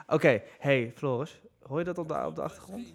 [0.08, 2.94] Oké, hey Floris, hoor je dat op de, op de achtergrond?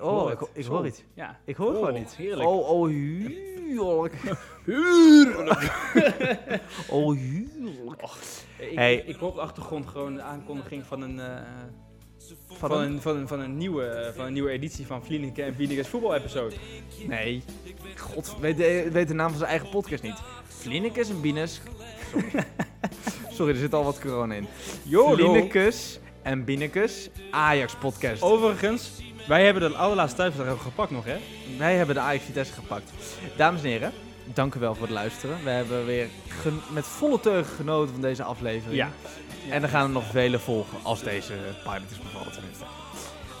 [0.18, 1.04] hoor ik, ik hoor iets.
[1.14, 1.40] Ja.
[1.44, 2.16] Ik hoor Oh, gewoon iets.
[2.16, 2.48] heerlijk.
[2.48, 4.14] Oh, oh, huurlijk.
[4.64, 5.72] Huurlijk.
[6.90, 8.02] oh, huurlijk.
[8.58, 8.96] Ik, Hey.
[8.96, 11.42] ik hoor op de achtergrond gewoon de aankondiging van een, eh,
[12.48, 15.54] Van van, een- van, een, van, een nieuwe, van een nieuwe editie van Vlieneke en
[15.56, 16.54] Wienike's voetbal-episode.
[17.08, 17.42] Nee.
[17.96, 20.16] God, weet de, weet de naam van zijn eigen podcast niet.
[20.48, 21.60] Flinnekes en Bines.
[22.12, 22.30] Sorry.
[23.36, 24.46] Sorry, er zit al wat corona in.
[25.32, 28.22] Flinnekes en Binnekes Ajax podcast.
[28.22, 28.90] Overigens,
[29.28, 31.16] wij hebben de allerlaatste thuisverdrag ook gepakt nog, hè?
[31.58, 32.92] Wij hebben de Ajax Vitesse gepakt.
[33.36, 33.92] Dames en heren,
[34.24, 35.36] dank u wel voor het luisteren.
[35.44, 36.08] We hebben weer
[36.72, 38.76] met volle teugen genoten van deze aflevering.
[38.76, 38.90] Ja.
[39.50, 41.32] En er gaan er nog vele volgen, als deze
[41.62, 42.64] pilot is bevallen tenminste.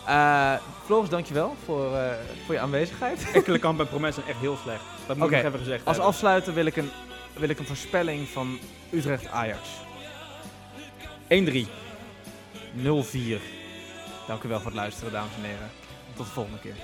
[0.06, 2.10] Eh Floris, dankjewel voor, eh,
[2.44, 3.26] voor je aanwezigheid.
[3.34, 4.82] Ekkelenkamp en Promes zijn echt heel slecht.
[5.06, 6.14] Dat moet ik nog even gezegd Als hebben.
[6.14, 6.90] afsluiter wil ik een,
[7.36, 8.58] wil ik een voorspelling van
[8.90, 9.68] Utrecht-Ajax.
[11.28, 11.66] 1-3.
[12.74, 13.40] 0-4.
[14.26, 15.70] Dank u wel voor het luisteren, dames en heren.
[16.16, 16.74] Tot de volgende keer.